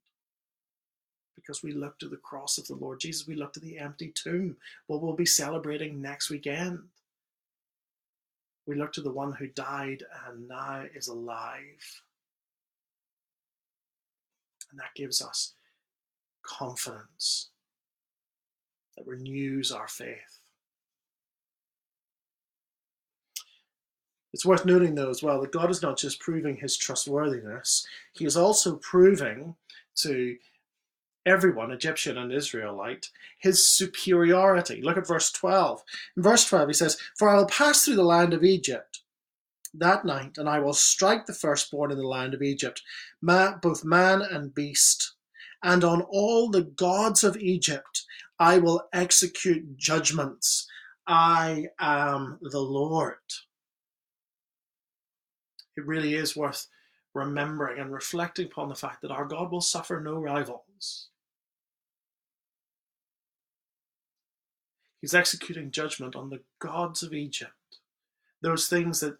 because 1.35 1.61
we 1.61 1.71
look 1.71 1.99
to 1.99 2.09
the 2.09 2.17
cross 2.17 2.57
of 2.57 2.67
the 2.67 2.75
Lord 2.75 2.99
Jesus. 2.99 3.27
We 3.27 3.35
look 3.35 3.53
to 3.53 3.59
the 3.59 3.77
empty 3.77 4.11
tomb, 4.15 4.57
what 4.87 5.01
we'll 5.01 5.13
be 5.13 5.25
celebrating 5.25 6.01
next 6.01 6.29
weekend. 6.31 6.79
We 8.65 8.75
look 8.75 8.91
to 8.93 9.01
the 9.01 9.11
one 9.11 9.31
who 9.33 9.47
died 9.47 10.03
and 10.27 10.47
now 10.47 10.83
is 10.93 11.07
alive. 11.07 12.01
And 14.71 14.79
that 14.79 14.95
gives 14.95 15.21
us 15.21 15.53
confidence 16.43 17.49
that 18.95 19.07
renews 19.07 19.71
our 19.71 19.87
faith. 19.87 20.39
It's 24.33 24.45
worth 24.45 24.65
noting, 24.65 24.95
though, 24.95 25.09
as 25.09 25.23
well, 25.23 25.41
that 25.41 25.51
God 25.51 25.71
is 25.71 25.81
not 25.81 25.97
just 25.97 26.19
proving 26.19 26.57
his 26.57 26.77
trustworthiness, 26.77 27.87
he 28.13 28.25
is 28.25 28.37
also 28.37 28.75
proving 28.75 29.55
to 29.97 30.37
everyone, 31.25 31.71
Egyptian 31.71 32.17
and 32.17 32.31
Israelite, 32.31 33.09
his 33.39 33.67
superiority. 33.67 34.81
Look 34.81 34.97
at 34.97 35.07
verse 35.07 35.31
12. 35.31 35.83
In 36.15 36.23
verse 36.23 36.47
12, 36.47 36.69
he 36.69 36.73
says, 36.73 36.97
For 37.17 37.29
I 37.29 37.35
will 37.35 37.47
pass 37.47 37.83
through 37.83 37.95
the 37.95 38.03
land 38.03 38.33
of 38.33 38.43
Egypt 38.43 39.01
that 39.79 40.05
night, 40.05 40.37
and 40.37 40.47
I 40.49 40.59
will 40.59 40.73
strike 40.73 41.25
the 41.25 41.33
firstborn 41.33 41.91
in 41.91 41.97
the 41.97 42.07
land 42.07 42.33
of 42.33 42.41
Egypt, 42.41 42.81
both 43.21 43.83
man 43.83 44.21
and 44.21 44.53
beast. 44.53 45.13
And 45.63 45.83
on 45.83 46.01
all 46.03 46.49
the 46.49 46.63
gods 46.63 47.23
of 47.23 47.37
Egypt 47.37 48.03
I 48.39 48.59
will 48.59 48.87
execute 48.93 49.77
judgments. 49.77 50.67
I 51.07 51.67
am 51.79 52.37
the 52.41 52.59
Lord. 52.59 53.15
It 55.75 55.85
really 55.85 56.13
is 56.13 56.35
worth 56.35 56.67
remembering 57.13 57.79
and 57.79 57.91
reflecting 57.91 58.45
upon 58.45 58.69
the 58.69 58.75
fact 58.75 59.01
that 59.01 59.11
our 59.11 59.25
God 59.25 59.51
will 59.51 59.61
suffer 59.61 59.99
no 59.99 60.15
rivals. 60.15 61.09
He's 65.01 65.15
executing 65.15 65.71
judgment 65.71 66.15
on 66.15 66.29
the 66.29 66.41
gods 66.59 67.01
of 67.01 67.13
Egypt, 67.13 67.79
those 68.41 68.67
things 68.67 68.99
that 68.99 69.17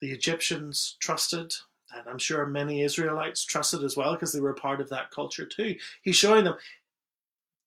the 0.00 0.10
Egyptians 0.10 0.96
trusted, 1.00 1.52
and 1.94 2.08
I'm 2.08 2.18
sure 2.18 2.46
many 2.46 2.82
Israelites 2.82 3.44
trusted 3.44 3.84
as 3.84 3.96
well 3.96 4.14
because 4.14 4.32
they 4.32 4.40
were 4.40 4.54
part 4.54 4.80
of 4.80 4.88
that 4.90 5.10
culture 5.10 5.46
too. 5.46 5.76
He's 6.02 6.16
showing 6.16 6.44
them 6.44 6.56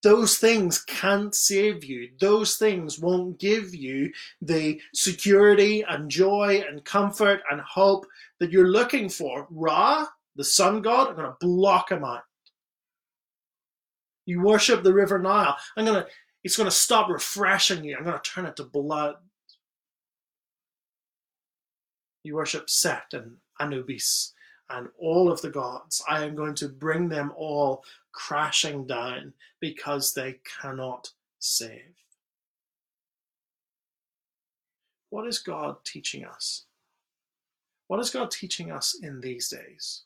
those 0.04 0.38
things 0.38 0.84
can't 0.84 1.34
save 1.34 1.84
you. 1.84 2.10
Those 2.20 2.58
things 2.58 3.00
won't 3.00 3.40
give 3.40 3.74
you 3.74 4.12
the 4.42 4.80
security 4.94 5.84
and 5.88 6.10
joy 6.10 6.64
and 6.70 6.86
comfort 6.86 7.42
and 7.50 7.60
hope 7.62 8.06
that 8.40 8.52
you're 8.52 8.68
looking 8.68 9.10
for. 9.10 9.48
Ra, 9.50 10.06
the 10.36 10.44
sun 10.44 10.82
god, 10.82 11.10
I'm 11.10 11.16
going 11.16 11.28
to 11.28 11.38
block 11.42 11.92
him 11.92 12.04
out. 12.04 12.22
You 14.26 14.42
worship 14.42 14.84
the 14.84 14.94
river 14.94 15.20
Nile. 15.20 15.58
I'm 15.76 15.86
going 15.86 16.04
to, 16.04 16.08
it's 16.44 16.58
going 16.58 16.70
to 16.70 16.76
stop 16.76 17.10
refreshing 17.10 17.84
you. 17.84 17.98
I'm 17.98 18.04
going 18.04 18.20
to 18.20 18.30
turn 18.30 18.46
it 18.46 18.56
to 18.58 18.66
blood. 18.66 19.16
You 22.28 22.36
worship 22.36 22.70
Set 22.70 23.14
and 23.14 23.38
Anubis 23.58 24.34
and 24.70 24.90
all 25.00 25.32
of 25.32 25.42
the 25.42 25.50
gods. 25.50 26.04
I 26.10 26.26
am 26.26 26.36
going 26.36 26.56
to 26.56 26.68
bring 26.68 27.08
them 27.08 27.32
all 27.38 27.86
crashing 28.12 28.86
down 28.86 29.32
because 29.62 30.14
they 30.14 30.42
cannot 30.62 31.12
save. 31.40 31.96
What 35.10 35.26
is 35.26 35.40
God 35.40 35.78
teaching 35.86 36.26
us? 36.26 36.66
What 37.88 38.02
is 38.02 38.10
God 38.10 38.30
teaching 38.30 38.74
us 38.74 39.00
in 39.02 39.22
these 39.22 39.48
days? 39.48 40.04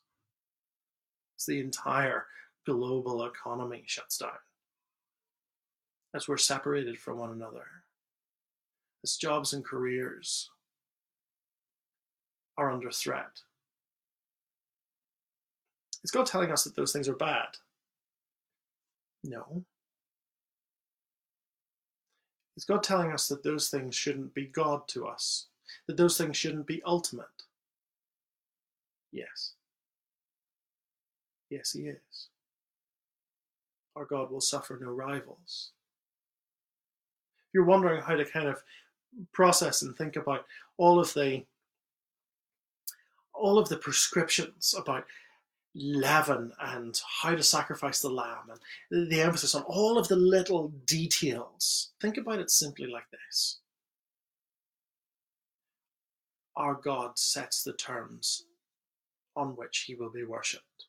As 1.39 1.47
the 1.47 1.59
entire 1.59 2.27
global 2.67 3.25
economy 3.25 3.81
shuts 3.87 4.19
down, 4.19 4.29
as 6.13 6.27
we're 6.27 6.37
separated 6.37 6.99
from 6.99 7.17
one 7.17 7.31
another, 7.31 7.65
as 9.03 9.15
jobs 9.15 9.53
and 9.53 9.65
careers 9.65 10.51
are 12.57 12.71
under 12.71 12.91
threat. 12.91 13.41
Is 16.03 16.11
God 16.11 16.25
telling 16.25 16.51
us 16.51 16.63
that 16.63 16.75
those 16.75 16.91
things 16.91 17.07
are 17.07 17.15
bad? 17.15 17.47
No. 19.23 19.63
Is 22.57 22.65
God 22.65 22.83
telling 22.83 23.11
us 23.11 23.27
that 23.27 23.43
those 23.43 23.69
things 23.69 23.95
shouldn't 23.95 24.33
be 24.33 24.45
God 24.45 24.87
to 24.89 25.07
us? 25.07 25.47
That 25.87 25.97
those 25.97 26.17
things 26.17 26.35
shouldn't 26.35 26.67
be 26.67 26.81
ultimate? 26.85 27.25
Yes. 29.11 29.53
Yes, 31.49 31.71
He 31.71 31.81
is. 31.81 32.29
Our 33.95 34.05
God 34.05 34.31
will 34.31 34.41
suffer 34.41 34.77
no 34.81 34.89
rivals. 34.89 35.71
If 37.47 37.53
you're 37.53 37.65
wondering 37.65 38.01
how 38.01 38.15
to 38.15 38.25
kind 38.25 38.47
of 38.47 38.63
process 39.33 39.81
and 39.81 39.95
think 39.95 40.15
about 40.15 40.45
all 40.77 40.99
of 40.99 41.13
the 41.13 41.43
all 43.41 43.57
of 43.57 43.69
the 43.69 43.77
prescriptions 43.77 44.75
about 44.77 45.05
leaven 45.73 46.51
and 46.59 46.99
how 47.21 47.33
to 47.33 47.43
sacrifice 47.43 48.01
the 48.01 48.09
lamb 48.09 48.49
and 48.91 49.11
the 49.11 49.21
emphasis 49.21 49.55
on 49.55 49.63
all 49.63 49.97
of 49.97 50.07
the 50.07 50.15
little 50.15 50.69
details. 50.85 51.91
Think 52.01 52.17
about 52.17 52.39
it 52.39 52.51
simply 52.51 52.87
like 52.87 53.09
this 53.11 53.59
our 56.57 56.75
God 56.75 57.17
sets 57.17 57.63
the 57.63 57.73
terms 57.73 58.43
on 59.35 59.55
which 59.55 59.85
he 59.87 59.95
will 59.95 60.11
be 60.11 60.23
worshipped. 60.23 60.85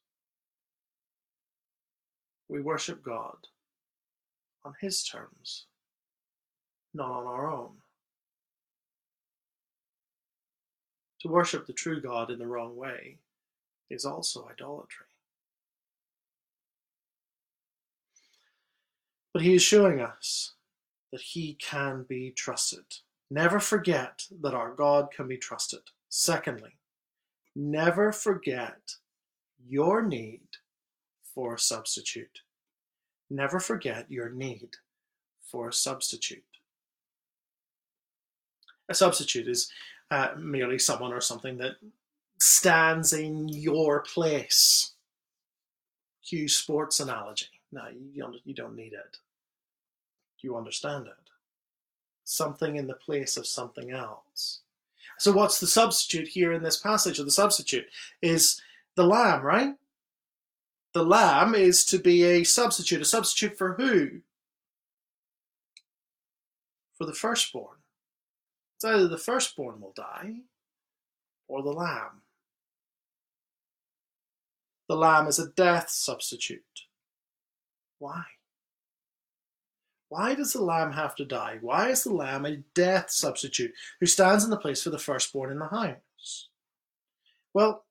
We 2.48 2.60
worship 2.60 3.02
God 3.02 3.36
on 4.64 4.74
his 4.80 5.04
terms, 5.04 5.66
not 6.92 7.10
on 7.10 7.26
our 7.26 7.50
own. 7.50 7.70
To 11.22 11.28
worship 11.28 11.66
the 11.66 11.72
true 11.72 12.00
God 12.00 12.30
in 12.30 12.38
the 12.40 12.46
wrong 12.46 12.76
way 12.76 13.18
is 13.90 14.04
also 14.04 14.48
idolatry. 14.50 15.06
But 19.32 19.42
he 19.42 19.54
is 19.54 19.62
showing 19.62 20.00
us 20.00 20.54
that 21.12 21.20
he 21.20 21.54
can 21.54 22.04
be 22.08 22.32
trusted. 22.32 22.84
Never 23.30 23.60
forget 23.60 24.26
that 24.42 24.52
our 24.52 24.72
God 24.74 25.10
can 25.14 25.28
be 25.28 25.38
trusted. 25.38 25.80
Secondly, 26.08 26.76
never 27.54 28.12
forget 28.12 28.96
your 29.64 30.02
need 30.02 30.42
for 31.34 31.54
a 31.54 31.58
substitute. 31.58 32.40
Never 33.30 33.60
forget 33.60 34.10
your 34.10 34.28
need 34.28 34.70
for 35.40 35.68
a 35.68 35.72
substitute. 35.72 36.42
A 38.88 38.94
substitute 38.94 39.48
is 39.48 39.70
uh, 40.12 40.34
merely 40.36 40.78
someone 40.78 41.10
or 41.10 41.22
something 41.22 41.56
that 41.56 41.76
stands 42.38 43.14
in 43.14 43.48
your 43.48 44.00
place. 44.00 44.92
Cue 46.22 46.48
sports 46.48 47.00
analogy. 47.00 47.46
No, 47.72 47.84
you 47.88 48.22
don't, 48.22 48.36
you 48.44 48.52
don't 48.52 48.76
need 48.76 48.92
it. 48.92 49.16
You 50.40 50.54
understand 50.56 51.06
it. 51.06 51.14
Something 52.24 52.76
in 52.76 52.86
the 52.86 52.94
place 52.94 53.38
of 53.38 53.46
something 53.46 53.90
else. 53.90 54.60
So, 55.18 55.32
what's 55.32 55.60
the 55.60 55.66
substitute 55.66 56.28
here 56.28 56.52
in 56.52 56.62
this 56.62 56.76
passage? 56.76 57.18
Or 57.18 57.24
the 57.24 57.30
substitute 57.30 57.86
is 58.20 58.60
the 58.96 59.06
lamb, 59.06 59.42
right? 59.42 59.74
The 60.92 61.04
lamb 61.04 61.54
is 61.54 61.86
to 61.86 61.98
be 61.98 62.22
a 62.24 62.44
substitute. 62.44 63.00
A 63.00 63.06
substitute 63.06 63.56
for 63.56 63.74
who? 63.74 64.20
For 66.98 67.06
the 67.06 67.14
firstborn. 67.14 67.76
It's 68.82 68.92
either 68.92 69.06
the 69.06 69.16
firstborn 69.16 69.80
will 69.80 69.92
die 69.94 70.38
or 71.46 71.62
the 71.62 71.70
lamb. 71.70 72.22
The 74.88 74.96
lamb 74.96 75.28
is 75.28 75.38
a 75.38 75.50
death 75.50 75.88
substitute. 75.88 76.64
Why? 78.00 78.24
Why 80.08 80.34
does 80.34 80.52
the 80.52 80.64
lamb 80.64 80.94
have 80.94 81.14
to 81.14 81.24
die? 81.24 81.58
Why 81.60 81.90
is 81.90 82.02
the 82.02 82.12
lamb 82.12 82.44
a 82.44 82.56
death 82.74 83.12
substitute 83.12 83.72
who 84.00 84.06
stands 84.06 84.42
in 84.42 84.50
the 84.50 84.56
place 84.56 84.82
for 84.82 84.90
the 84.90 84.98
firstborn 84.98 85.52
in 85.52 85.60
the 85.60 85.68
house? 85.68 86.48
Well, 87.54 87.84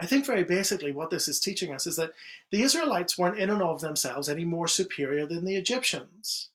I 0.00 0.06
think 0.06 0.26
very 0.26 0.42
basically 0.42 0.90
what 0.90 1.10
this 1.10 1.28
is 1.28 1.38
teaching 1.38 1.72
us 1.72 1.86
is 1.86 1.94
that 1.94 2.14
the 2.50 2.62
Israelites 2.62 3.16
weren't 3.16 3.38
in 3.38 3.50
and 3.50 3.62
of 3.62 3.80
themselves 3.80 4.28
any 4.28 4.44
more 4.44 4.66
superior 4.66 5.26
than 5.26 5.44
the 5.44 5.54
Egyptians. 5.54 6.48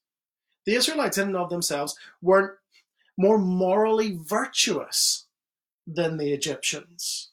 The 0.66 0.76
Israelites 0.76 1.18
in 1.18 1.30
and 1.30 1.38
of 1.38 1.50
themselves 1.50 1.98
weren't 2.22 2.52
more 3.18 3.38
morally 3.38 4.18
virtuous 4.22 5.26
than 5.88 6.18
the 6.18 6.34
Egyptians. 6.34 7.30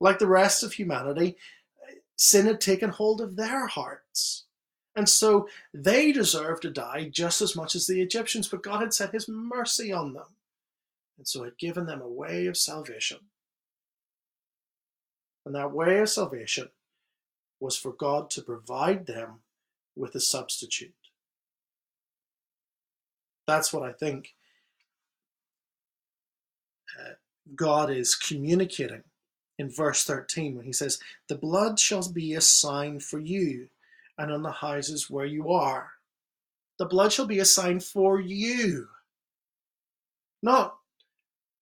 Like 0.00 0.18
the 0.18 0.26
rest 0.26 0.62
of 0.62 0.74
humanity, 0.74 1.36
sin 2.16 2.46
had 2.46 2.60
taken 2.60 2.90
hold 2.90 3.20
of 3.20 3.36
their 3.36 3.66
hearts. 3.66 4.44
And 4.94 5.08
so 5.08 5.48
they 5.74 6.10
deserved 6.10 6.62
to 6.62 6.70
die 6.70 7.08
just 7.10 7.42
as 7.42 7.54
much 7.54 7.74
as 7.74 7.86
the 7.86 8.00
Egyptians, 8.00 8.48
but 8.48 8.62
God 8.62 8.80
had 8.80 8.94
set 8.94 9.12
his 9.12 9.28
mercy 9.28 9.92
on 9.92 10.14
them. 10.14 10.36
And 11.18 11.28
so 11.28 11.44
had 11.44 11.58
given 11.58 11.86
them 11.86 12.00
a 12.00 12.08
way 12.08 12.46
of 12.46 12.56
salvation. 12.56 13.18
And 15.44 15.54
that 15.54 15.72
way 15.72 15.98
of 15.98 16.08
salvation 16.08 16.70
was 17.60 17.76
for 17.76 17.92
God 17.92 18.30
to 18.30 18.42
provide 18.42 19.06
them 19.06 19.40
with 19.94 20.14
a 20.14 20.20
substitute. 20.20 20.92
That's 23.46 23.72
what 23.72 23.82
I 23.82 23.92
think 23.92 24.34
uh, 26.98 27.12
God 27.54 27.90
is 27.90 28.14
communicating 28.14 29.02
in 29.58 29.70
verse 29.70 30.04
13 30.04 30.56
when 30.56 30.64
he 30.64 30.72
says, 30.72 30.98
The 31.28 31.36
blood 31.36 31.78
shall 31.78 32.10
be 32.10 32.34
a 32.34 32.40
sign 32.40 33.00
for 33.00 33.18
you 33.18 33.68
and 34.18 34.32
on 34.32 34.42
the 34.42 34.52
houses 34.52 35.10
where 35.10 35.26
you 35.26 35.52
are. 35.52 35.90
The 36.78 36.86
blood 36.86 37.12
shall 37.12 37.26
be 37.26 37.38
a 37.38 37.44
sign 37.44 37.80
for 37.80 38.20
you. 38.20 38.88
Not 40.42 40.76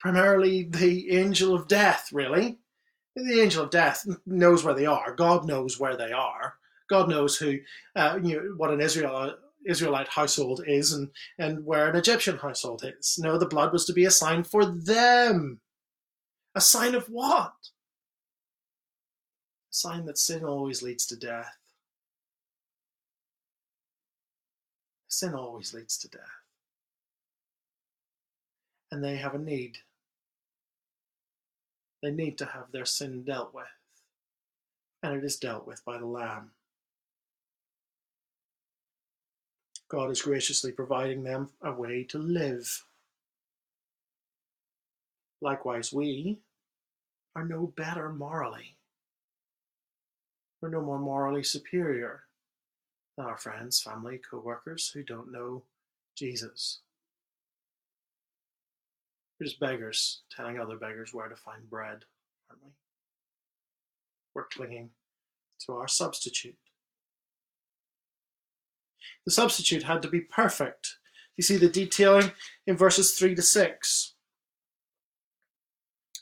primarily 0.00 0.64
the 0.64 1.10
angel 1.12 1.54
of 1.54 1.68
death, 1.68 2.10
really. 2.12 2.58
The 3.16 3.40
angel 3.40 3.64
of 3.64 3.70
death 3.70 4.06
knows 4.26 4.64
where 4.64 4.74
they 4.74 4.86
are. 4.86 5.14
God 5.14 5.46
knows 5.46 5.78
where 5.78 5.96
they 5.96 6.12
are. 6.12 6.54
God 6.90 7.08
knows 7.08 7.36
who, 7.36 7.58
uh, 7.96 8.18
you 8.22 8.36
know, 8.36 8.54
what 8.56 8.70
an 8.70 8.80
Israel, 8.80 9.34
Israelite 9.64 10.08
household 10.08 10.62
is 10.66 10.92
and, 10.92 11.10
and 11.38 11.64
where 11.64 11.88
an 11.88 11.96
Egyptian 11.96 12.36
household 12.36 12.84
is. 12.84 13.18
No, 13.18 13.38
the 13.38 13.46
blood 13.46 13.72
was 13.72 13.84
to 13.86 13.92
be 13.92 14.04
a 14.04 14.10
sign 14.10 14.44
for 14.44 14.66
them. 14.66 15.60
A 16.54 16.60
sign 16.60 16.94
of 16.94 17.08
what? 17.08 17.54
A 19.70 19.74
sign 19.74 20.06
that 20.06 20.18
sin 20.18 20.44
always 20.44 20.82
leads 20.82 21.06
to 21.06 21.16
death. 21.16 21.56
sin 25.14 25.34
always 25.34 25.72
leads 25.72 25.96
to 25.98 26.08
death. 26.08 26.20
And 28.90 29.02
they 29.02 29.16
have 29.16 29.34
a 29.34 29.38
need. 29.38 29.78
They 32.02 32.10
need 32.10 32.36
to 32.38 32.46
have 32.46 32.70
their 32.70 32.84
sin 32.84 33.24
dealt 33.24 33.54
with. 33.54 33.64
And 35.02 35.16
it 35.16 35.24
is 35.24 35.36
dealt 35.36 35.66
with 35.66 35.84
by 35.84 35.98
the 35.98 36.06
Lamb. 36.06 36.50
God 39.88 40.10
is 40.10 40.22
graciously 40.22 40.72
providing 40.72 41.22
them 41.22 41.50
a 41.62 41.72
way 41.72 42.04
to 42.04 42.18
live. 42.18 42.84
Likewise, 45.44 45.92
we 45.92 46.38
are 47.36 47.44
no 47.44 47.70
better 47.76 48.08
morally. 48.08 48.78
We're 50.62 50.70
no 50.70 50.80
more 50.80 50.98
morally 50.98 51.42
superior 51.42 52.22
than 53.18 53.26
our 53.26 53.36
friends, 53.36 53.78
family, 53.78 54.18
co 54.18 54.40
workers 54.40 54.88
who 54.88 55.02
don't 55.02 55.30
know 55.30 55.64
Jesus. 56.16 56.80
We're 59.38 59.44
just 59.44 59.60
beggars 59.60 60.22
telling 60.34 60.58
other 60.58 60.78
beggars 60.78 61.12
where 61.12 61.28
to 61.28 61.36
find 61.36 61.68
bread, 61.68 62.06
aren't 62.48 62.64
we? 62.64 62.70
We're 64.34 64.46
clinging 64.46 64.88
to 65.66 65.74
our 65.74 65.88
substitute. 65.88 66.56
The 69.26 69.32
substitute 69.32 69.82
had 69.82 70.00
to 70.00 70.08
be 70.08 70.20
perfect. 70.20 70.96
You 71.36 71.44
see 71.44 71.58
the 71.58 71.68
detailing 71.68 72.32
in 72.66 72.78
verses 72.78 73.18
3 73.18 73.34
to 73.34 73.42
6. 73.42 74.13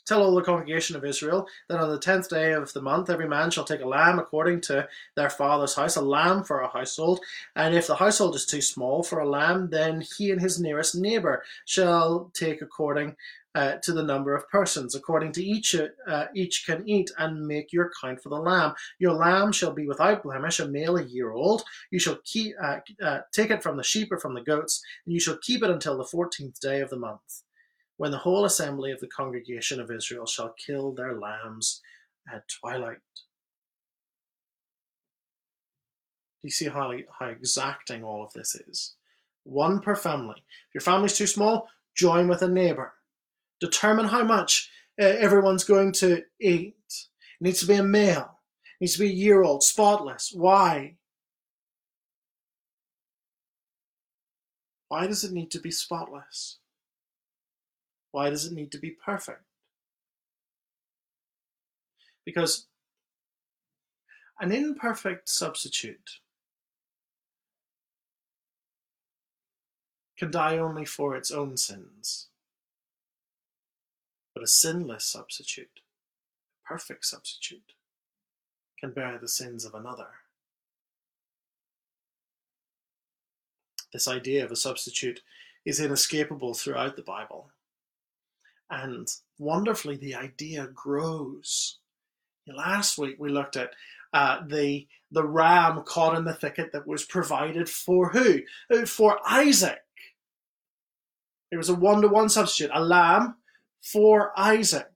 Tell 0.05 0.21
all 0.21 0.35
the 0.35 0.41
congregation 0.41 0.97
of 0.97 1.05
Israel 1.05 1.47
that 1.69 1.79
on 1.79 1.89
the 1.89 1.99
tenth 1.99 2.29
day 2.29 2.51
of 2.51 2.73
the 2.73 2.81
month 2.81 3.09
every 3.09 3.27
man 3.27 3.51
shall 3.51 3.63
take 3.63 3.81
a 3.81 3.87
lamb 3.87 4.19
according 4.19 4.59
to 4.61 4.87
their 5.15 5.29
father's 5.29 5.75
house, 5.75 5.95
a 5.95 6.01
lamb 6.01 6.43
for 6.43 6.59
a 6.59 6.67
household. 6.67 7.21
And 7.55 7.73
if 7.73 7.87
the 7.87 7.95
household 7.95 8.35
is 8.35 8.45
too 8.45 8.61
small 8.61 9.03
for 9.03 9.19
a 9.19 9.29
lamb, 9.29 9.69
then 9.69 10.01
he 10.17 10.31
and 10.31 10.41
his 10.41 10.59
nearest 10.59 10.93
neighbour 10.93 11.43
shall 11.65 12.31
take 12.33 12.61
according 12.61 13.15
uh, 13.55 13.75
to 13.83 13.93
the 13.93 14.03
number 14.03 14.35
of 14.35 14.49
persons. 14.49 14.93
According 14.93 15.31
to 15.33 15.43
each, 15.43 15.75
uh, 15.75 16.25
each 16.35 16.65
can 16.65 16.87
eat 16.89 17.11
and 17.17 17.47
make 17.47 17.71
your 17.71 17.91
count 18.01 18.21
for 18.21 18.29
the 18.29 18.35
lamb. 18.35 18.73
Your 18.99 19.13
lamb 19.13 19.53
shall 19.53 19.71
be 19.71 19.87
without 19.87 20.23
blemish, 20.23 20.59
a 20.59 20.67
male 20.67 20.97
a 20.97 21.03
year 21.03 21.31
old. 21.31 21.63
You 21.91 21.99
shall 21.99 22.17
keep, 22.25 22.55
uh, 22.61 22.79
uh 23.01 23.19
take 23.31 23.51
it 23.51 23.63
from 23.63 23.77
the 23.77 23.83
sheep 23.83 24.11
or 24.11 24.17
from 24.17 24.33
the 24.33 24.41
goats, 24.41 24.83
and 25.05 25.13
you 25.13 25.19
shall 25.19 25.37
keep 25.37 25.63
it 25.63 25.69
until 25.69 25.97
the 25.97 26.03
fourteenth 26.03 26.59
day 26.59 26.81
of 26.81 26.89
the 26.89 26.97
month 26.97 27.43
when 27.97 28.11
the 28.11 28.17
whole 28.17 28.45
assembly 28.45 28.91
of 28.91 28.99
the 28.99 29.07
congregation 29.07 29.79
of 29.79 29.91
Israel 29.91 30.25
shall 30.25 30.53
kill 30.57 30.91
their 30.91 31.19
lambs 31.19 31.81
at 32.31 32.47
twilight. 32.47 32.97
Do 36.41 36.47
you 36.47 36.51
see 36.51 36.67
how, 36.67 36.93
how 37.19 37.27
exacting 37.27 38.03
all 38.03 38.23
of 38.23 38.33
this 38.33 38.55
is? 38.55 38.95
One 39.43 39.79
per 39.79 39.95
family. 39.95 40.35
If 40.37 40.73
your 40.73 40.81
family's 40.81 41.17
too 41.17 41.27
small, 41.27 41.69
join 41.95 42.27
with 42.27 42.41
a 42.41 42.49
neighbor. 42.49 42.93
Determine 43.61 44.05
how 44.05 44.23
much 44.23 44.69
uh, 45.01 45.05
everyone's 45.05 45.63
going 45.63 45.91
to 45.93 46.23
eat. 46.41 46.75
It 46.89 47.41
needs 47.41 47.61
to 47.61 47.67
be 47.67 47.75
a 47.75 47.83
male. 47.83 48.39
It 48.79 48.81
needs 48.81 48.93
to 48.93 48.99
be 48.99 49.09
a 49.09 49.13
year 49.13 49.43
old, 49.43 49.63
spotless. 49.63 50.31
Why? 50.35 50.95
Why 54.89 55.07
does 55.07 55.23
it 55.23 55.31
need 55.31 55.49
to 55.51 55.59
be 55.59 55.71
spotless? 55.71 56.59
Why 58.13 58.29
does 58.29 58.45
it 58.45 58.53
need 58.53 58.71
to 58.73 58.77
be 58.77 58.91
perfect? 58.91 59.41
Because 62.23 62.67
an 64.39 64.51
imperfect 64.51 65.27
substitute 65.27 66.19
can 70.15 70.29
die 70.29 70.59
only 70.59 70.85
for 70.85 71.15
its 71.15 71.31
own 71.31 71.57
sins. 71.57 72.27
But 74.35 74.43
a 74.43 74.47
sinless 74.47 75.05
substitute, 75.05 75.81
a 76.63 76.67
perfect 76.67 77.05
substitute, 77.05 77.73
can 78.79 78.91
bear 78.91 79.17
the 79.17 79.27
sins 79.27 79.65
of 79.65 79.73
another. 79.73 80.09
This 83.91 84.07
idea 84.07 84.45
of 84.45 84.51
a 84.51 84.55
substitute 84.55 85.21
is 85.65 85.79
inescapable 85.79 86.53
throughout 86.53 86.95
the 86.95 87.01
Bible. 87.01 87.49
And 88.69 89.07
wonderfully, 89.37 89.97
the 89.97 90.15
idea 90.15 90.67
grows. 90.73 91.79
Last 92.47 92.97
week 92.97 93.15
we 93.19 93.29
looked 93.29 93.55
at 93.55 93.71
uh, 94.13 94.41
the 94.47 94.87
the 95.11 95.25
ram 95.25 95.83
caught 95.85 96.17
in 96.17 96.25
the 96.25 96.33
thicket 96.33 96.71
that 96.71 96.87
was 96.87 97.03
provided 97.05 97.69
for 97.69 98.09
who? 98.09 98.39
Uh, 98.71 98.85
for 98.85 99.19
Isaac. 99.27 99.79
It 101.51 101.57
was 101.57 101.69
a 101.69 101.75
one 101.75 102.01
to 102.01 102.07
one 102.07 102.29
substitute, 102.29 102.71
a 102.73 102.83
lamb 102.83 103.35
for 103.83 104.31
Isaac. 104.35 104.89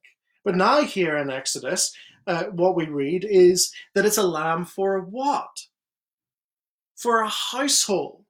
But 0.43 0.55
now, 0.55 0.81
here 0.81 1.17
in 1.17 1.29
Exodus, 1.29 1.95
uh, 2.25 2.45
what 2.45 2.75
we 2.75 2.85
read 2.85 3.25
is 3.29 3.71
that 3.93 4.05
it's 4.05 4.17
a 4.17 4.23
lamb 4.23 4.65
for 4.65 4.99
what? 5.01 5.67
For 6.95 7.21
a 7.21 7.29
household. 7.29 8.26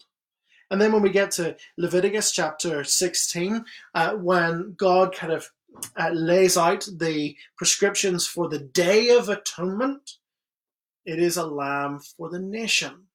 And 0.70 0.82
then 0.82 0.92
when 0.92 1.02
we 1.02 1.10
get 1.10 1.32
to 1.32 1.56
Leviticus 1.78 2.32
chapter 2.32 2.84
16, 2.84 3.64
uh, 3.96 4.12
when 4.16 4.74
God 4.78 5.16
kind 5.16 5.32
of 5.32 5.50
uh, 5.96 6.10
lays 6.10 6.58
out 6.58 6.88
the 6.98 7.38
prescriptions 7.56 8.28
for 8.28 8.50
the 8.50 8.60
Day 8.60 9.10
of 9.10 9.30
Atonement, 9.30 10.18
it 11.06 11.20
is 11.20 11.38
a 11.38 11.46
lamb 11.46 12.00
for 12.00 12.30
the 12.30 12.40
nation, 12.40 13.08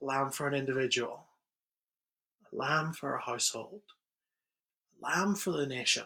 a 0.00 0.04
lamb 0.04 0.30
for 0.30 0.48
an 0.48 0.54
individual, 0.54 1.26
a 2.50 2.56
lamb 2.56 2.94
for 2.94 3.14
a 3.14 3.22
household, 3.22 3.82
a 5.02 5.06
lamb 5.06 5.34
for 5.34 5.50
the 5.50 5.66
nation. 5.66 6.04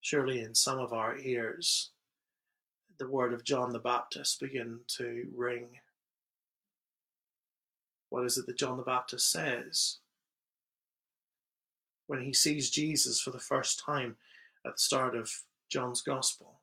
Surely 0.00 0.40
in 0.40 0.54
some 0.54 0.78
of 0.78 0.94
our 0.94 1.18
ears, 1.18 1.90
the 2.98 3.08
word 3.08 3.32
of 3.32 3.44
John 3.44 3.72
the 3.72 3.78
Baptist 3.78 4.40
begin 4.40 4.80
to 4.96 5.26
ring. 5.34 5.66
What 8.10 8.24
is 8.24 8.38
it 8.38 8.46
that 8.46 8.58
John 8.58 8.76
the 8.76 8.82
Baptist 8.82 9.30
says? 9.30 9.98
when 12.08 12.22
he 12.22 12.32
sees 12.32 12.70
Jesus 12.70 13.20
for 13.20 13.30
the 13.30 13.38
first 13.38 13.78
time 13.84 14.16
at 14.66 14.72
the 14.72 14.78
start 14.80 15.14
of 15.14 15.30
John's 15.70 16.00
Gospel. 16.00 16.58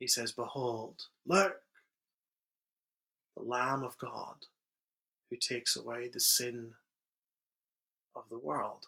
He 0.00 0.08
says, 0.08 0.32
Behold, 0.32 1.02
look, 1.26 1.56
the 3.36 3.42
Lamb 3.42 3.84
of 3.84 3.96
God 3.98 4.46
who 5.30 5.36
takes 5.36 5.76
away 5.76 6.08
the 6.08 6.20
sin 6.20 6.72
of 8.16 8.24
the 8.30 8.38
world. 8.38 8.86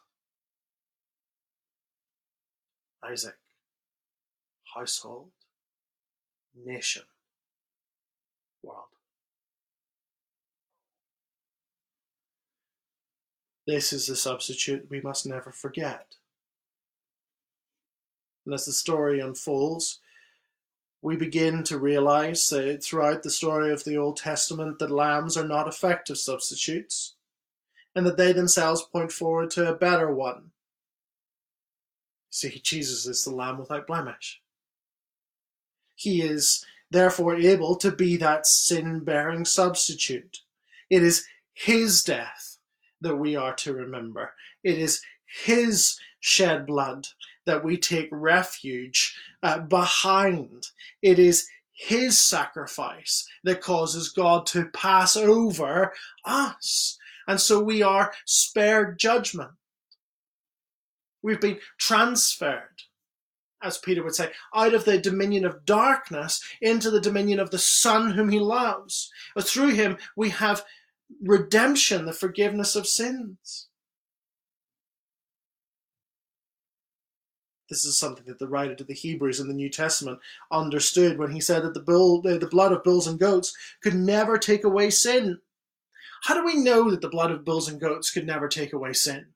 Isaac, 3.05 3.37
household, 4.77 5.31
nation, 6.65 7.03
world. 8.63 8.85
This 13.67 13.93
is 13.93 14.07
the 14.07 14.17
substitute 14.17 14.87
we 14.91 15.01
must 15.01 15.27
never 15.27 15.51
forget. 15.51 16.17
And 18.45 18.55
as 18.55 18.67
the 18.67 18.73
story 18.73 19.19
unfolds, 19.19 20.01
we 21.03 21.17
begin 21.17 21.63
to 21.65 21.79
realize 21.79 22.49
that 22.51 22.85
throughout 22.85 23.23
the 23.23 23.31
story 23.31 23.73
of 23.73 23.85
the 23.85 23.97
Old 23.97 24.19
Testament 24.19 24.79
that 24.79 24.91
lambs 24.91 25.37
are 25.37 25.47
not 25.47 25.69
effective 25.69 26.19
substitutes, 26.19 27.15
and 27.95 28.07
that 28.07 28.17
they 28.17 28.33
themselves 28.33 28.83
point 28.83 29.11
forward 29.11 29.51
to 29.53 29.69
a 29.69 29.75
better 29.75 30.11
one. 30.13 30.51
See, 32.31 32.61
Jesus 32.63 33.07
is 33.07 33.25
the 33.25 33.31
lamb 33.31 33.59
without 33.59 33.87
blemish. 33.87 34.41
He 35.97 36.23
is 36.23 36.65
therefore 36.91 37.35
able 37.35 37.75
to 37.77 37.91
be 37.91 38.17
that 38.19 38.47
sin 38.47 39.01
bearing 39.01 39.45
substitute. 39.45 40.43
It 40.89 41.03
is 41.03 41.27
his 41.57 42.05
death 42.05 42.59
that 43.01 43.17
we 43.17 43.35
are 43.35 43.55
to 43.55 43.73
remember. 43.73 44.35
It 44.63 44.79
is 44.79 45.01
His 45.45 45.99
shed 46.21 46.67
blood 46.67 47.09
that 47.47 47.65
we 47.65 47.79
take 47.79 48.09
refuge 48.11 49.17
uh, 49.43 49.61
behind. 49.61 50.69
It 51.03 51.19
is 51.19 51.49
His 51.73 52.21
sacrifice 52.21 53.27
that 53.45 53.63
causes 53.63 54.11
God 54.11 54.45
to 54.47 54.67
pass 54.67 55.17
over 55.17 55.93
us. 56.25 56.99
And 57.27 57.41
so 57.41 57.63
we 57.63 57.83
are 57.83 58.13
spared 58.25 58.99
judgment. 58.99 59.53
We've 61.23 61.41
been 61.41 61.59
transferred, 61.79 62.83
as 63.63 63.79
Peter 63.79 64.03
would 64.03 64.15
say, 64.15 64.31
out 64.55 64.75
of 64.75 64.85
the 64.85 64.99
dominion 64.99 65.45
of 65.45 65.65
darkness 65.65 66.43
into 66.61 66.91
the 66.91 67.01
dominion 67.01 67.41
of 67.41 67.51
the 67.51 67.59
Son 67.59 68.13
whom 68.13 68.29
he 68.29 68.39
loves. 68.39 69.11
But 69.35 69.47
through 69.47 69.75
him 69.75 69.97
we 70.15 70.31
have 70.31 70.65
redemption, 71.23 72.05
the 72.05 72.13
forgiveness 72.13 72.77
of 72.77 72.87
sins. 72.87 73.69
This 77.69 77.85
is 77.85 77.99
something 77.99 78.25
that 78.27 78.39
the 78.39 78.47
writer 78.47 78.77
to 78.77 78.85
the 78.85 78.95
Hebrews 78.95 79.41
in 79.41 79.49
the 79.49 79.55
New 79.55 79.69
Testament 79.69 80.21
understood 80.53 81.19
when 81.19 81.33
he 81.33 81.41
said 81.41 81.65
that 81.65 81.75
the, 81.75 81.81
bull, 81.81 82.23
the 82.23 82.49
blood 82.49 82.71
of 82.71 82.85
bulls 82.85 83.09
and 83.09 83.19
goats 83.19 83.57
could 83.83 83.95
never 83.95 84.39
take 84.39 84.63
away 84.63 84.91
sin. 84.91 85.41
How 86.23 86.35
do 86.35 86.45
we 86.45 86.57
know 86.57 86.91
that 86.91 87.01
the 87.01 87.09
blood 87.09 87.33
of 87.33 87.45
bulls 87.45 87.69
and 87.69 87.81
goats 87.81 88.11
could 88.11 88.25
never 88.27 88.47
take 88.47 88.73
away 88.73 88.93
sin? 88.93 89.27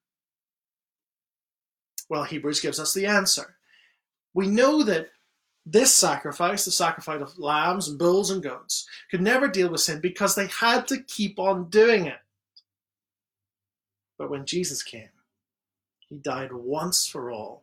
Well, 2.09 2.25
Hebrews 2.25 2.61
gives 2.61 2.79
us 2.79 2.95
the 2.95 3.07
answer. 3.07 3.57
We 4.35 4.47
know 4.47 4.83
that 4.85 5.09
this 5.67 5.95
sacrifice, 5.95 6.65
the 6.65 6.71
sacrifice 6.71 7.21
of 7.21 7.39
lambs 7.39 7.89
and 7.89 7.99
bulls 7.99 8.31
and 8.31 8.43
goats, 8.43 8.87
could 9.11 9.21
never 9.21 9.49
deal 9.49 9.71
with 9.71 9.81
sin 9.81 10.01
because 10.01 10.35
they 10.35 10.47
had 10.49 10.87
to 10.89 11.03
keep 11.05 11.39
on 11.39 11.69
doing 11.69 12.07
it. 12.07 12.19
But 14.19 14.31
when 14.31 14.47
Jesus 14.47 14.83
came, 14.83 15.09
he 16.09 16.17
died 16.17 16.53
once 16.53 17.07
for 17.07 17.31
all. 17.31 17.63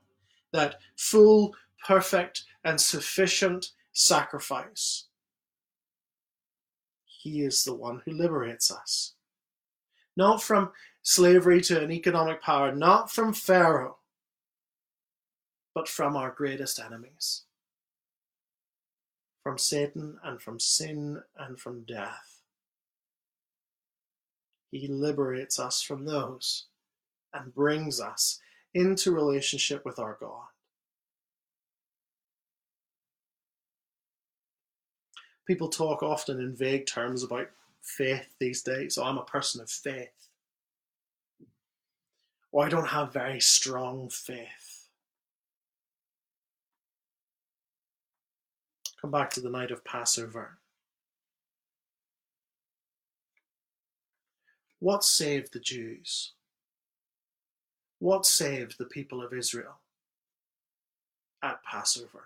That 0.53 0.80
full, 0.95 1.53
perfect, 1.86 2.45
and 2.63 2.80
sufficient 2.80 3.71
sacrifice. 3.91 5.06
He 7.06 7.41
is 7.41 7.63
the 7.63 7.75
one 7.75 8.01
who 8.06 8.12
liberates 8.12 8.71
us. 8.71 9.13
Not 10.15 10.41
from 10.41 10.71
slavery 11.03 11.62
to 11.62 11.84
an 11.84 11.91
economic 11.91 12.41
power, 12.41 12.73
not 12.73 13.12
from 13.12 13.34
Pharaoh, 13.34 13.96
but 15.78 15.88
from 15.88 16.16
our 16.16 16.32
greatest 16.32 16.80
enemies 16.80 17.44
from 19.44 19.60
Satan 19.60 20.18
and 20.24 20.42
from 20.42 20.60
sin 20.60 21.22
and 21.38 21.60
from 21.60 21.84
death. 21.84 22.42
He 24.72 24.88
liberates 24.88 25.60
us 25.60 25.84
from 25.84 26.06
those 26.06 26.66
and 27.32 27.54
brings 27.54 28.02
us 28.02 28.40
into 28.74 29.12
relationship 29.12 29.86
with 29.86 30.00
our 30.00 30.18
God. 30.20 30.48
People 35.46 35.70
talk 35.70 36.02
often 36.02 36.40
in 36.40 36.56
vague 36.56 36.88
terms 36.88 37.22
about 37.22 37.52
faith 37.84 38.34
these 38.40 38.63
days. 38.63 38.98
I'm 38.98 39.20
a 39.20 39.24
person 39.26 39.62
of 39.62 39.70
faith. 39.70 40.28
Or 42.52 42.66
I 42.66 42.70
don't 42.70 42.88
have 42.88 43.13
very 43.13 43.40
strong 43.40 44.10
faith. 44.10 44.77
Come 49.08 49.22
back 49.22 49.30
to 49.36 49.39
the 49.39 49.50
night 49.50 49.72
of 49.72 49.86
Passover. 49.86 50.58
What 54.80 55.06
saved 55.06 55.54
the 55.54 55.62
Jews? 55.62 56.34
What 58.00 58.26
saved 58.26 58.78
the 58.78 58.84
people 58.84 59.24
of 59.24 59.32
Israel 59.32 59.78
at 61.41 61.63
Passover? 61.63 62.26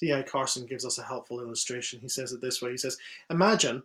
D.A. 0.00 0.24
Carson 0.24 0.66
gives 0.66 0.84
us 0.84 0.98
a 0.98 1.04
helpful 1.04 1.38
illustration. 1.38 2.00
He 2.00 2.08
says 2.08 2.32
it 2.32 2.40
this 2.40 2.60
way 2.60 2.72
He 2.72 2.76
says, 2.76 2.98
Imagine 3.30 3.84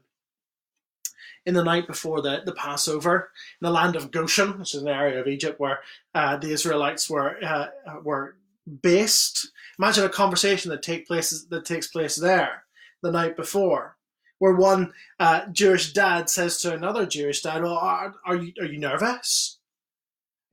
in 1.45 1.53
the 1.53 1.63
night 1.63 1.85
before 1.85 2.23
the, 2.23 2.41
the 2.47 2.53
Passover 2.53 3.29
in 3.61 3.65
the 3.65 3.71
land 3.71 3.95
of 3.95 4.09
Goshen, 4.09 4.57
which 4.57 4.73
is 4.73 4.81
an 4.81 4.87
area 4.87 5.21
of 5.21 5.27
Egypt 5.27 5.59
where 5.59 5.81
uh, 6.15 6.37
the 6.37 6.49
Israelites 6.49 7.07
were, 7.11 7.37
uh, 7.45 7.67
were 8.03 8.37
based. 8.81 9.51
Imagine 9.79 10.05
a 10.05 10.09
conversation 10.09 10.71
that 10.71 10.81
take 10.81 11.07
place 11.07 11.45
that 11.49 11.65
takes 11.65 11.87
place 11.87 12.15
there 12.15 12.63
the 13.01 13.11
night 13.11 13.35
before, 13.35 13.97
where 14.39 14.55
one 14.55 14.93
uh, 15.19 15.45
Jewish 15.51 15.93
dad 15.93 16.29
says 16.29 16.59
to 16.61 16.73
another 16.73 17.05
Jewish 17.05 17.41
dad, 17.41 17.63
"Well, 17.63 17.77
are, 17.77 18.13
are 18.25 18.35
you 18.35 18.53
are 18.59 18.65
you 18.65 18.79
nervous? 18.79 19.59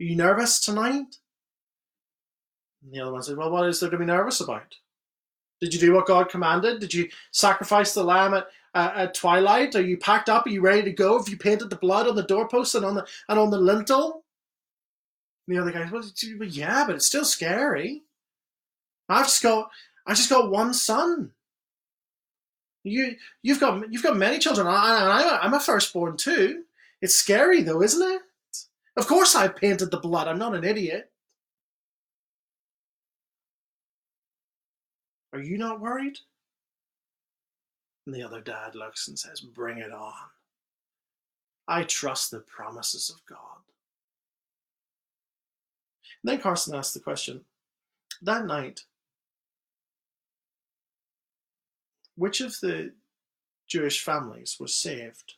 Are 0.00 0.04
you 0.04 0.16
nervous 0.16 0.60
tonight?" 0.60 1.16
And 2.82 2.92
the 2.92 3.00
other 3.00 3.12
one 3.12 3.22
says, 3.22 3.36
"Well, 3.36 3.50
what 3.50 3.68
is 3.68 3.80
there 3.80 3.90
to 3.90 3.98
be 3.98 4.04
nervous 4.04 4.40
about? 4.40 4.74
Did 5.60 5.72
you 5.72 5.80
do 5.80 5.94
what 5.94 6.06
God 6.06 6.28
commanded? 6.28 6.80
Did 6.80 6.92
you 6.92 7.08
sacrifice 7.32 7.94
the 7.94 8.04
lamb 8.04 8.34
at, 8.34 8.48
uh, 8.74 8.92
at 8.94 9.14
twilight? 9.14 9.74
Are 9.76 9.82
you 9.82 9.96
packed 9.96 10.28
up? 10.28 10.46
Are 10.46 10.50
you 10.50 10.60
ready 10.60 10.82
to 10.82 10.92
go? 10.92 11.16
Have 11.16 11.28
you 11.28 11.38
painted 11.38 11.70
the 11.70 11.76
blood 11.76 12.06
on 12.06 12.16
the 12.16 12.24
doorpost 12.24 12.74
and 12.74 12.84
on 12.84 12.94
the 12.94 13.06
and 13.28 13.38
on 13.38 13.50
the 13.50 13.58
lintel? 13.58 14.23
And 15.46 15.56
the 15.56 15.60
other 15.60 15.72
guy, 15.72 15.88
well, 15.90 16.04
yeah, 16.48 16.84
but 16.86 16.96
it's 16.96 17.06
still 17.06 17.24
scary. 17.24 18.02
I've 19.08 19.26
just 19.26 19.42
got 19.42 19.70
I 20.06 20.14
just 20.14 20.30
got 20.30 20.50
one 20.50 20.74
son. 20.74 21.32
You 22.82 23.16
you've 23.42 23.60
got 23.60 23.92
you've 23.92 24.02
got 24.02 24.16
many 24.16 24.38
children. 24.38 24.66
I, 24.66 25.38
I'm 25.42 25.54
a, 25.54 25.60
firstborn 25.60 26.16
too. 26.16 26.64
It's 27.00 27.14
scary 27.14 27.62
though, 27.62 27.82
isn't 27.82 28.02
it? 28.02 28.22
Of 28.96 29.06
course, 29.06 29.34
I've 29.34 29.56
painted 29.56 29.90
the 29.90 29.98
blood. 29.98 30.28
I'm 30.28 30.38
not 30.38 30.54
an 30.54 30.64
idiot. 30.64 31.10
Are 35.32 35.40
you 35.40 35.58
not 35.58 35.80
worried? 35.80 36.18
And 38.06 38.14
the 38.14 38.22
other 38.22 38.40
dad 38.40 38.74
looks 38.74 39.08
and 39.08 39.18
says, 39.18 39.40
Bring 39.40 39.78
it 39.78 39.92
on. 39.92 40.12
I 41.66 41.82
trust 41.84 42.30
the 42.30 42.40
promises 42.40 43.10
of 43.10 43.24
God. 43.26 43.62
And 46.24 46.32
then 46.32 46.40
Carson 46.40 46.74
asked 46.74 46.94
the 46.94 47.00
question 47.00 47.42
that 48.22 48.46
night, 48.46 48.80
which 52.16 52.40
of 52.40 52.58
the 52.60 52.92
Jewish 53.68 54.02
families 54.02 54.56
was 54.58 54.74
saved? 54.74 55.34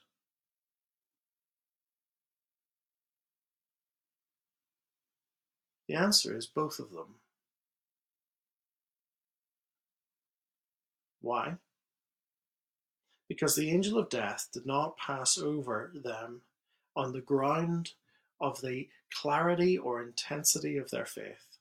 The 5.89 5.95
answer 5.95 6.37
is 6.37 6.47
both 6.47 6.79
of 6.79 6.93
them. 6.93 7.17
Why? 11.21 11.55
Because 13.29 13.57
the 13.57 13.71
angel 13.71 13.99
of 13.99 14.09
death 14.09 14.51
did 14.53 14.67
not 14.67 14.97
pass 14.99 15.37
over 15.37 15.91
them 15.95 16.43
on 16.95 17.13
the 17.13 17.21
ground 17.21 17.91
of 18.41 18.61
the 18.61 18.89
clarity 19.13 19.77
or 19.77 20.03
intensity 20.03 20.77
of 20.77 20.91
their 20.91 21.07
faith. 21.07 21.59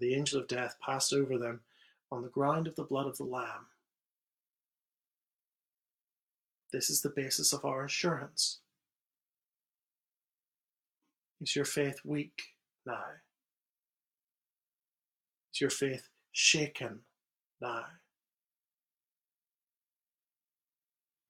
The 0.00 0.14
angel 0.14 0.40
of 0.40 0.48
death 0.48 0.76
passed 0.84 1.12
over 1.12 1.38
them 1.38 1.60
on 2.10 2.22
the 2.22 2.28
ground 2.28 2.66
of 2.66 2.76
the 2.76 2.82
blood 2.84 3.06
of 3.06 3.16
the 3.16 3.24
Lamb. 3.24 3.66
This 6.72 6.90
is 6.90 7.02
the 7.02 7.10
basis 7.14 7.52
of 7.52 7.64
our 7.64 7.84
assurance. 7.84 8.58
Is 11.40 11.54
your 11.54 11.64
faith 11.64 12.00
weak 12.04 12.42
now? 12.84 13.04
Is 15.52 15.60
your 15.60 15.70
faith 15.70 16.08
shaken 16.32 17.00
now. 17.62 17.84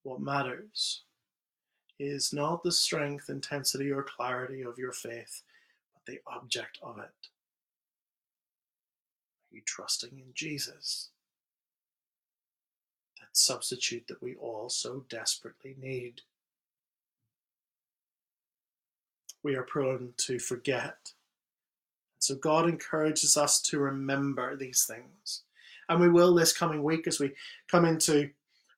What 0.02 0.20
matters 0.20 1.02
is 1.98 2.32
not 2.32 2.62
the 2.62 2.72
strength, 2.72 3.28
intensity, 3.28 3.90
or 3.90 4.02
clarity 4.02 4.62
of 4.62 4.78
your 4.78 4.92
faith, 4.92 5.42
but 5.94 6.11
the 6.11 6.20
object 6.26 6.78
of 6.82 6.98
it. 6.98 7.02
Are 7.02 9.52
you 9.52 9.62
trusting 9.64 10.18
in 10.18 10.32
Jesus? 10.35 11.11
That 13.20 13.28
substitute 13.32 14.06
that 14.09 14.22
we 14.22 14.35
all 14.37 14.68
so 14.68 15.04
desperately 15.09 15.76
need. 15.80 16.22
We 19.42 19.54
are 19.54 19.62
prone 19.62 20.12
to 20.18 20.38
forget. 20.38 21.12
So 22.18 22.35
God 22.35 22.68
encourages 22.68 23.37
us 23.37 23.61
to 23.62 23.78
remember 23.78 24.56
these 24.56 24.85
things 24.85 25.42
and 25.88 26.00
we 26.00 26.09
will 26.09 26.35
this 26.35 26.52
coming 26.52 26.82
week 26.82 27.06
as 27.06 27.20
we 27.20 27.32
come 27.70 27.85
into 27.85 28.30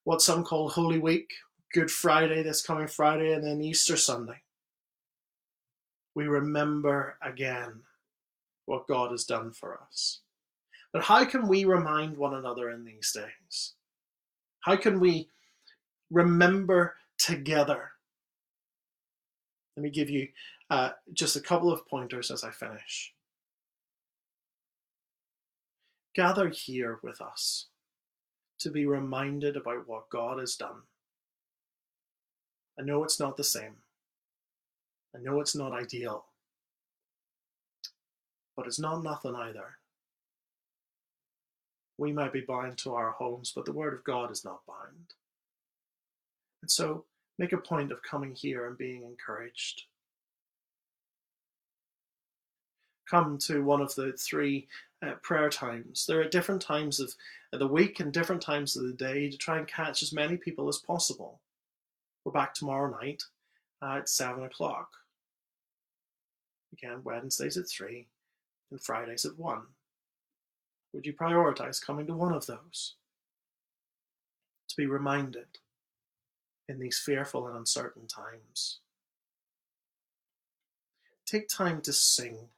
what 0.04 0.22
some 0.22 0.44
call 0.44 0.68
Holy 0.68 0.98
Week, 0.98 1.32
Good 1.72 1.90
Friday 1.90 2.42
this 2.42 2.62
coming 2.62 2.86
Friday, 2.86 3.32
and 3.32 3.44
then 3.44 3.60
Easter 3.60 3.96
Sunday. 3.96 4.40
We 6.14 6.26
remember 6.26 7.16
again 7.22 7.82
what 8.66 8.88
God 8.88 9.10
has 9.10 9.24
done 9.24 9.52
for 9.52 9.78
us. 9.80 10.20
But 10.92 11.02
how 11.02 11.24
can 11.24 11.46
we 11.46 11.64
remind 11.64 12.16
one 12.16 12.34
another 12.34 12.70
in 12.70 12.84
these 12.84 13.12
days? 13.12 13.74
How 14.60 14.76
can 14.76 15.00
we 15.00 15.28
remember 16.10 16.96
together? 17.18 17.90
Let 19.76 19.82
me 19.82 19.90
give 19.90 20.10
you 20.10 20.28
uh, 20.70 20.90
just 21.12 21.36
a 21.36 21.40
couple 21.40 21.70
of 21.70 21.86
pointers 21.86 22.30
as 22.30 22.42
I 22.42 22.50
finish 22.50 23.12
gather 26.18 26.48
here 26.48 26.98
with 27.04 27.20
us 27.20 27.66
to 28.58 28.70
be 28.70 28.86
reminded 28.86 29.56
about 29.56 29.86
what 29.86 30.10
God 30.10 30.40
has 30.40 30.56
done. 30.56 30.82
I 32.78 32.82
know 32.82 33.02
it's 33.02 33.18
not 33.18 33.36
the 33.36 33.44
same. 33.44 33.74
I 35.14 35.18
know 35.20 35.40
it's 35.40 35.56
not 35.56 35.72
ideal. 35.72 36.26
But 38.56 38.66
it's 38.66 38.78
not 38.78 39.02
nothing 39.02 39.34
either. 39.34 39.78
We 41.96 42.12
might 42.12 42.32
be 42.32 42.42
bound 42.42 42.78
to 42.78 42.94
our 42.94 43.10
homes, 43.10 43.52
but 43.54 43.64
the 43.64 43.72
Word 43.72 43.94
of 43.94 44.04
God 44.04 44.30
is 44.30 44.44
not 44.44 44.66
bound. 44.66 45.14
And 46.62 46.70
so 46.70 47.04
make 47.38 47.52
a 47.52 47.58
point 47.58 47.90
of 47.90 48.02
coming 48.02 48.34
here 48.34 48.66
and 48.66 48.78
being 48.78 49.02
encouraged. 49.02 49.82
Come 53.10 53.38
to 53.38 53.64
one 53.64 53.80
of 53.80 53.94
the 53.94 54.12
three 54.12 54.68
uh, 55.02 55.12
prayer 55.22 55.48
times. 55.48 56.04
There 56.06 56.20
are 56.20 56.28
different 56.28 56.60
times 56.60 57.00
of 57.00 57.14
the 57.52 57.66
week 57.66 58.00
and 58.00 58.12
different 58.12 58.42
times 58.42 58.76
of 58.76 58.84
the 58.84 58.92
day 58.92 59.30
to 59.30 59.36
try 59.36 59.58
and 59.58 59.66
catch 59.66 60.02
as 60.02 60.12
many 60.12 60.36
people 60.36 60.68
as 60.68 60.78
possible. 60.78 61.40
We're 62.28 62.32
back 62.32 62.52
tomorrow 62.52 62.90
night 62.90 63.22
at 63.82 64.06
7 64.06 64.44
o'clock. 64.44 64.90
Again, 66.74 67.00
Wednesdays 67.02 67.56
at 67.56 67.70
3 67.70 68.06
and 68.70 68.78
Fridays 68.78 69.24
at 69.24 69.38
1. 69.38 69.62
Would 70.92 71.06
you 71.06 71.14
prioritize 71.14 71.80
coming 71.80 72.06
to 72.06 72.12
one 72.12 72.34
of 72.34 72.44
those? 72.44 72.96
To 74.68 74.76
be 74.76 74.84
reminded 74.84 75.46
in 76.68 76.78
these 76.78 76.98
fearful 76.98 77.46
and 77.46 77.56
uncertain 77.56 78.06
times. 78.06 78.80
Take 81.24 81.48
time 81.48 81.80
to 81.80 81.94
sing 81.94 82.50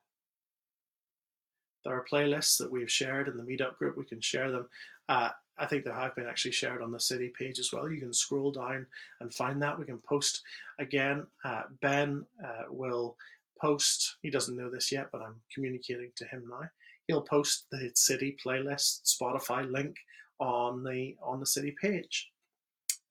there 1.84 1.94
are 1.94 2.04
playlists 2.10 2.58
that 2.58 2.70
we've 2.70 2.90
shared 2.90 3.28
in 3.28 3.36
the 3.36 3.42
meetup 3.42 3.76
group. 3.78 3.96
We 3.96 4.04
can 4.04 4.20
share 4.20 4.50
them. 4.50 4.68
Uh, 5.08 5.30
I 5.60 5.66
think 5.66 5.84
they 5.84 5.90
have 5.90 6.16
been 6.16 6.26
actually 6.26 6.52
shared 6.52 6.82
on 6.82 6.90
the 6.90 6.98
city 6.98 7.30
page 7.38 7.58
as 7.58 7.72
well. 7.72 7.90
You 7.90 8.00
can 8.00 8.12
scroll 8.12 8.50
down 8.50 8.86
and 9.20 9.32
find 9.32 9.62
that. 9.62 9.78
We 9.78 9.84
can 9.84 9.98
post 9.98 10.42
again. 10.78 11.26
Uh, 11.44 11.64
ben 11.80 12.24
uh, 12.44 12.64
will 12.70 13.16
post. 13.60 14.16
He 14.22 14.30
doesn't 14.30 14.56
know 14.56 14.70
this 14.70 14.90
yet, 14.90 15.08
but 15.12 15.20
I'm 15.22 15.36
communicating 15.54 16.10
to 16.16 16.24
him 16.24 16.44
now. 16.50 16.68
He'll 17.06 17.20
post 17.20 17.66
the 17.70 17.90
city 17.94 18.36
playlist 18.44 19.14
Spotify 19.20 19.70
link 19.70 19.96
on 20.38 20.82
the 20.82 21.16
on 21.22 21.40
the 21.40 21.46
city 21.46 21.74
page. 21.80 22.30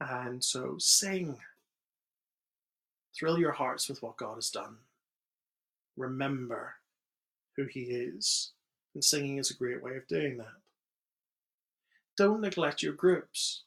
And 0.01 0.43
so 0.43 0.75
sing. 0.79 1.37
Thrill 3.17 3.37
your 3.39 3.51
hearts 3.51 3.89
with 3.89 4.01
what 4.01 4.17
God 4.17 4.35
has 4.35 4.49
done. 4.49 4.77
Remember 5.97 6.75
who 7.57 7.65
He 7.65 7.81
is 7.81 8.53
and 8.93 9.03
singing 9.03 9.37
is 9.37 9.51
a 9.51 9.55
great 9.55 9.83
way 9.83 9.95
of 9.95 10.07
doing 10.07 10.37
that. 10.37 10.58
Don't 12.19 12.41
neglect 12.41 12.83
your 12.83 12.91
groups. 12.91 13.63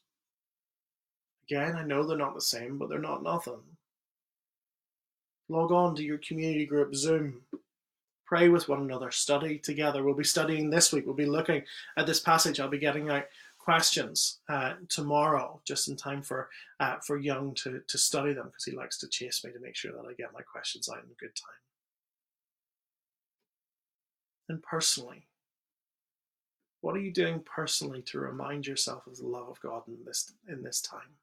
Again, 1.49 1.75
I 1.75 1.81
know 1.81 2.05
they're 2.05 2.15
not 2.15 2.35
the 2.35 2.41
same, 2.41 2.77
but 2.77 2.87
they're 2.87 2.99
not 2.99 3.23
nothing. 3.23 3.59
Log 5.49 5.71
on 5.71 5.95
to 5.95 6.03
your 6.03 6.19
community 6.19 6.67
group 6.67 6.93
Zoom. 6.93 7.41
Pray 8.27 8.49
with 8.49 8.69
one 8.69 8.81
another, 8.81 9.09
study 9.09 9.57
together. 9.57 10.03
We'll 10.03 10.13
be 10.13 10.23
studying 10.23 10.69
this 10.69 10.93
week. 10.93 11.07
We'll 11.07 11.15
be 11.15 11.25
looking 11.25 11.63
at 11.97 12.05
this 12.05 12.19
passage. 12.19 12.59
I'll 12.59 12.69
be 12.69 12.77
getting 12.77 13.09
out 13.09 13.25
questions 13.57 14.37
uh, 14.47 14.73
tomorrow, 14.87 15.59
just 15.65 15.87
in 15.87 15.95
time 15.95 16.21
for 16.21 16.49
uh, 16.79 16.97
for 16.99 17.17
Young 17.17 17.55
to, 17.55 17.81
to 17.87 17.97
study 17.97 18.33
them 18.33 18.45
because 18.45 18.65
he 18.65 18.73
likes 18.73 18.99
to 18.99 19.07
chase 19.07 19.43
me 19.43 19.51
to 19.51 19.59
make 19.59 19.75
sure 19.75 19.93
that 19.93 20.07
I 20.07 20.13
get 20.13 20.31
my 20.31 20.41
questions 20.41 20.87
out 20.89 20.99
in 20.99 21.09
good 21.19 21.35
time 21.35 21.63
and 24.47 24.61
personally? 24.61 25.25
What 26.83 26.97
are 26.97 26.99
you 26.99 27.11
doing 27.11 27.39
personally 27.39 28.01
to 28.07 28.19
remind 28.19 28.67
yourself 28.67 29.07
of 29.07 29.15
the 29.15 29.25
love 29.25 29.47
of 29.47 29.61
God 29.61 29.83
in 29.87 30.03
this 30.05 30.33
in 30.49 30.63
this 30.63 30.81
time? 30.81 31.15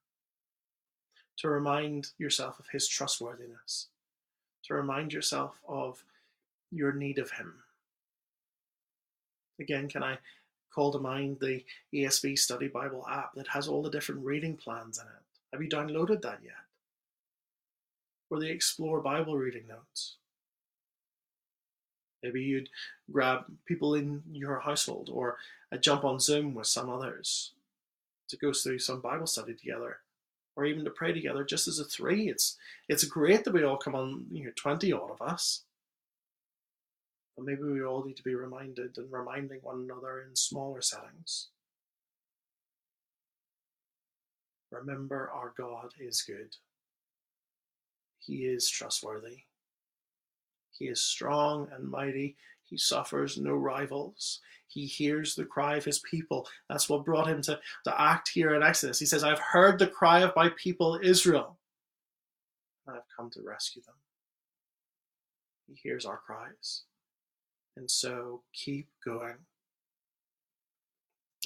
To 1.40 1.50
remind 1.50 2.12
yourself 2.16 2.58
of 2.58 2.68
his 2.72 2.88
trustworthiness, 2.88 3.88
to 4.64 4.72
remind 4.72 5.12
yourself 5.12 5.56
of 5.68 6.02
your 6.70 6.92
need 6.92 7.18
of 7.18 7.32
him. 7.32 7.56
Again, 9.60 9.90
can 9.90 10.02
I 10.02 10.16
call 10.74 10.92
to 10.92 10.98
mind 10.98 11.40
the 11.40 11.62
ESV 11.92 12.38
Study 12.38 12.68
Bible 12.68 13.06
app 13.06 13.34
that 13.34 13.48
has 13.48 13.68
all 13.68 13.82
the 13.82 13.90
different 13.90 14.24
reading 14.24 14.56
plans 14.56 14.98
in 14.98 15.04
it? 15.04 15.24
Have 15.52 15.60
you 15.60 15.68
downloaded 15.68 16.22
that 16.22 16.40
yet? 16.42 16.54
Or 18.30 18.40
the 18.40 18.50
Explore 18.50 19.02
Bible 19.02 19.36
reading 19.36 19.66
notes? 19.68 20.16
Maybe 22.22 22.42
you'd 22.42 22.68
grab 23.10 23.44
people 23.66 23.94
in 23.94 24.22
your 24.30 24.60
household 24.60 25.10
or 25.12 25.38
jump 25.80 26.04
on 26.04 26.20
Zoom 26.20 26.54
with 26.54 26.66
some 26.66 26.90
others 26.90 27.52
to 28.28 28.36
go 28.36 28.52
through 28.52 28.78
some 28.78 29.00
Bible 29.00 29.26
study 29.26 29.54
together, 29.54 29.98
or 30.56 30.64
even 30.64 30.84
to 30.84 30.90
pray 30.90 31.12
together 31.12 31.44
just 31.44 31.66
as 31.66 31.78
a 31.78 31.84
three. 31.84 32.28
It's 32.28 32.56
it's 32.88 33.04
great 33.04 33.44
that 33.44 33.54
we 33.54 33.64
all 33.64 33.76
come 33.76 33.94
on, 33.94 34.26
you 34.30 34.44
know, 34.44 34.52
twenty 34.54 34.92
odd 34.92 35.10
of 35.10 35.22
us. 35.22 35.62
But 37.36 37.46
maybe 37.46 37.62
we 37.62 37.82
all 37.82 38.04
need 38.04 38.16
to 38.16 38.22
be 38.22 38.34
reminded 38.34 38.98
and 38.98 39.10
reminding 39.10 39.60
one 39.62 39.80
another 39.80 40.22
in 40.28 40.36
smaller 40.36 40.82
settings. 40.82 41.48
Remember, 44.70 45.30
our 45.34 45.52
God 45.56 45.94
is 45.98 46.22
good. 46.22 46.56
He 48.18 48.44
is 48.44 48.68
trustworthy. 48.68 49.44
He 50.80 50.86
is 50.86 51.02
strong 51.02 51.68
and 51.74 51.86
mighty. 51.88 52.36
He 52.64 52.78
suffers 52.78 53.36
no 53.36 53.52
rivals. 53.52 54.40
He 54.66 54.86
hears 54.86 55.34
the 55.34 55.44
cry 55.44 55.76
of 55.76 55.84
his 55.84 55.98
people. 55.98 56.48
That's 56.70 56.88
what 56.88 57.04
brought 57.04 57.28
him 57.28 57.42
to, 57.42 57.60
to 57.84 58.00
act 58.00 58.30
here 58.30 58.54
in 58.54 58.62
Exodus. 58.62 58.98
He 58.98 59.04
says, 59.04 59.22
I've 59.22 59.38
heard 59.38 59.78
the 59.78 59.86
cry 59.86 60.20
of 60.20 60.32
my 60.34 60.48
people 60.56 60.98
Israel. 61.02 61.58
And 62.86 62.96
I've 62.96 63.02
come 63.14 63.28
to 63.32 63.42
rescue 63.42 63.82
them. 63.82 63.96
He 65.68 65.74
hears 65.74 66.06
our 66.06 66.16
cries. 66.16 66.84
And 67.76 67.90
so 67.90 68.40
keep 68.54 68.88
going 69.04 69.36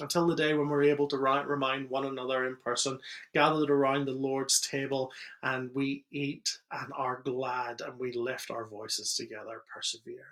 until 0.01 0.27
the 0.27 0.35
day 0.35 0.55
when 0.55 0.69
we're 0.69 0.83
able 0.83 1.07
to 1.09 1.17
remind 1.17 1.89
one 1.89 2.05
another 2.05 2.47
in 2.47 2.57
person, 2.57 2.99
gathered 3.33 3.71
around 3.71 4.07
the 4.07 4.13
Lord's 4.13 4.61
table, 4.61 5.13
and 5.43 5.71
we 5.75 6.05
eat 6.11 6.59
and 6.73 6.93
are 6.97 7.21
glad 7.25 7.81
and 7.81 7.99
we 7.99 8.13
lift 8.13 8.51
our 8.51 8.65
voices 8.65 9.15
together. 9.15 9.63
Persevere. 9.73 10.27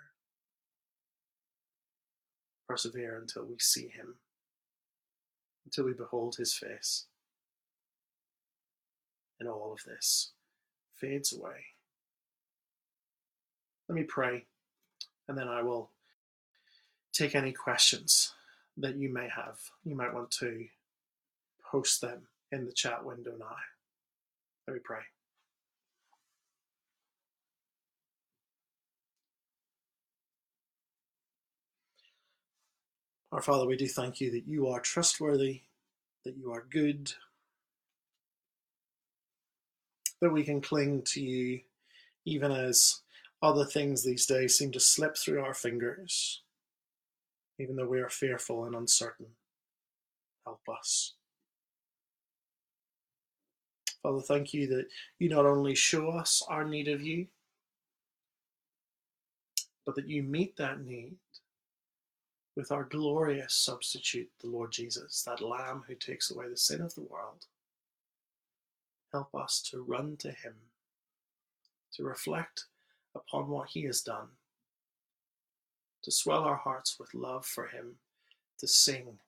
Persevere 2.67 3.17
until 3.17 3.45
we 3.45 3.57
see 3.59 3.87
Him, 3.87 4.15
until 5.65 5.85
we 5.85 5.93
behold 5.93 6.35
His 6.35 6.53
face. 6.53 7.05
And 9.39 9.47
all 9.47 9.73
of 9.73 9.83
this 9.85 10.31
fades 10.95 11.33
away. 11.33 11.65
Let 13.87 13.95
me 13.95 14.03
pray, 14.03 14.45
and 15.27 15.37
then 15.37 15.47
I 15.47 15.61
will 15.61 15.89
take 17.11 17.35
any 17.35 17.51
questions 17.51 18.32
that 18.77 18.95
you 18.95 19.13
may 19.13 19.27
have. 19.29 19.57
You 19.83 19.95
might 19.95 20.13
want 20.13 20.31
to 20.31 20.65
post 21.71 22.01
them 22.01 22.27
in 22.51 22.65
the 22.65 22.71
chat 22.71 23.03
window 23.03 23.33
now. 23.37 23.55
Let 24.67 24.75
me 24.75 24.79
pray. 24.83 24.99
Our 33.31 33.41
Father, 33.41 33.65
we 33.65 33.75
do 33.75 33.87
thank 33.87 34.21
you 34.21 34.29
that 34.31 34.47
you 34.47 34.67
are 34.67 34.79
trustworthy, 34.79 35.63
that 36.23 36.37
you 36.37 36.51
are 36.53 36.67
good, 36.69 37.11
that 40.21 40.31
we 40.31 40.43
can 40.43 40.61
cling 40.61 41.01
to 41.01 41.21
you 41.21 41.61
even 42.25 42.51
as 42.51 43.01
other 43.41 43.65
things 43.65 44.03
these 44.03 44.27
days 44.27 44.57
seem 44.57 44.71
to 44.71 44.79
slip 44.79 45.17
through 45.17 45.43
our 45.43 45.55
fingers 45.55 46.42
even 47.59 47.75
though 47.75 47.87
we 47.87 47.99
are 47.99 48.09
fearful 48.09 48.65
and 48.65 48.75
uncertain. 48.75 49.27
Help 50.45 50.61
us. 50.69 51.13
Father, 54.01 54.21
thank 54.21 54.53
you 54.53 54.67
that 54.67 54.87
you 55.19 55.29
not 55.29 55.45
only 55.45 55.75
show 55.75 56.09
us 56.09 56.43
our 56.49 56.65
need 56.65 56.89
of 56.89 57.01
you, 57.01 57.27
but 59.85 59.95
that 59.95 60.09
you 60.09 60.23
meet 60.23 60.57
that 60.57 60.81
need 60.81 61.15
with 62.55 62.71
our 62.71 62.83
glorious 62.83 63.55
substitute, 63.55 64.29
the 64.41 64.49
Lord 64.49 64.71
Jesus, 64.71 65.23
that 65.25 65.41
Lamb 65.41 65.83
who 65.87 65.95
takes 65.95 66.31
away 66.31 66.49
the 66.49 66.57
sin 66.57 66.81
of 66.81 66.93
the 66.95 67.01
world. 67.01 67.45
Help 69.11 69.33
us 69.33 69.61
to 69.71 69.81
run 69.81 70.17
to 70.17 70.29
him, 70.29 70.53
to 71.93 72.03
reflect 72.03 72.65
upon 73.15 73.47
what 73.47 73.69
he 73.69 73.83
has 73.83 74.01
done 74.01 74.27
to 76.03 76.11
swell 76.11 76.43
our 76.43 76.57
hearts 76.57 76.99
with 76.99 77.13
love 77.13 77.45
for 77.45 77.67
Him, 77.67 77.95
to 78.59 78.67
sing 78.67 79.19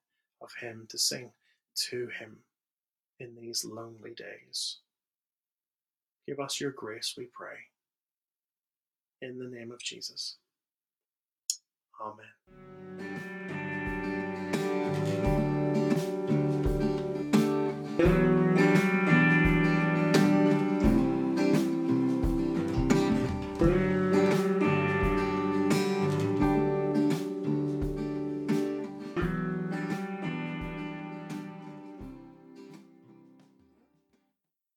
of 0.41 0.53
Him, 0.61 0.85
to 0.89 0.97
sing 0.97 1.31
to 1.89 2.07
Him 2.07 2.37
in 3.19 3.35
these 3.35 3.65
lonely 3.65 4.13
days. 4.13 4.77
Give 6.27 6.39
us 6.39 6.59
your 6.59 6.71
grace, 6.71 7.15
we 7.17 7.25
pray. 7.25 7.69
In 9.21 9.37
the 9.37 9.45
name 9.45 9.71
of 9.71 9.79
Jesus. 9.79 10.35
Amen. 12.01 12.74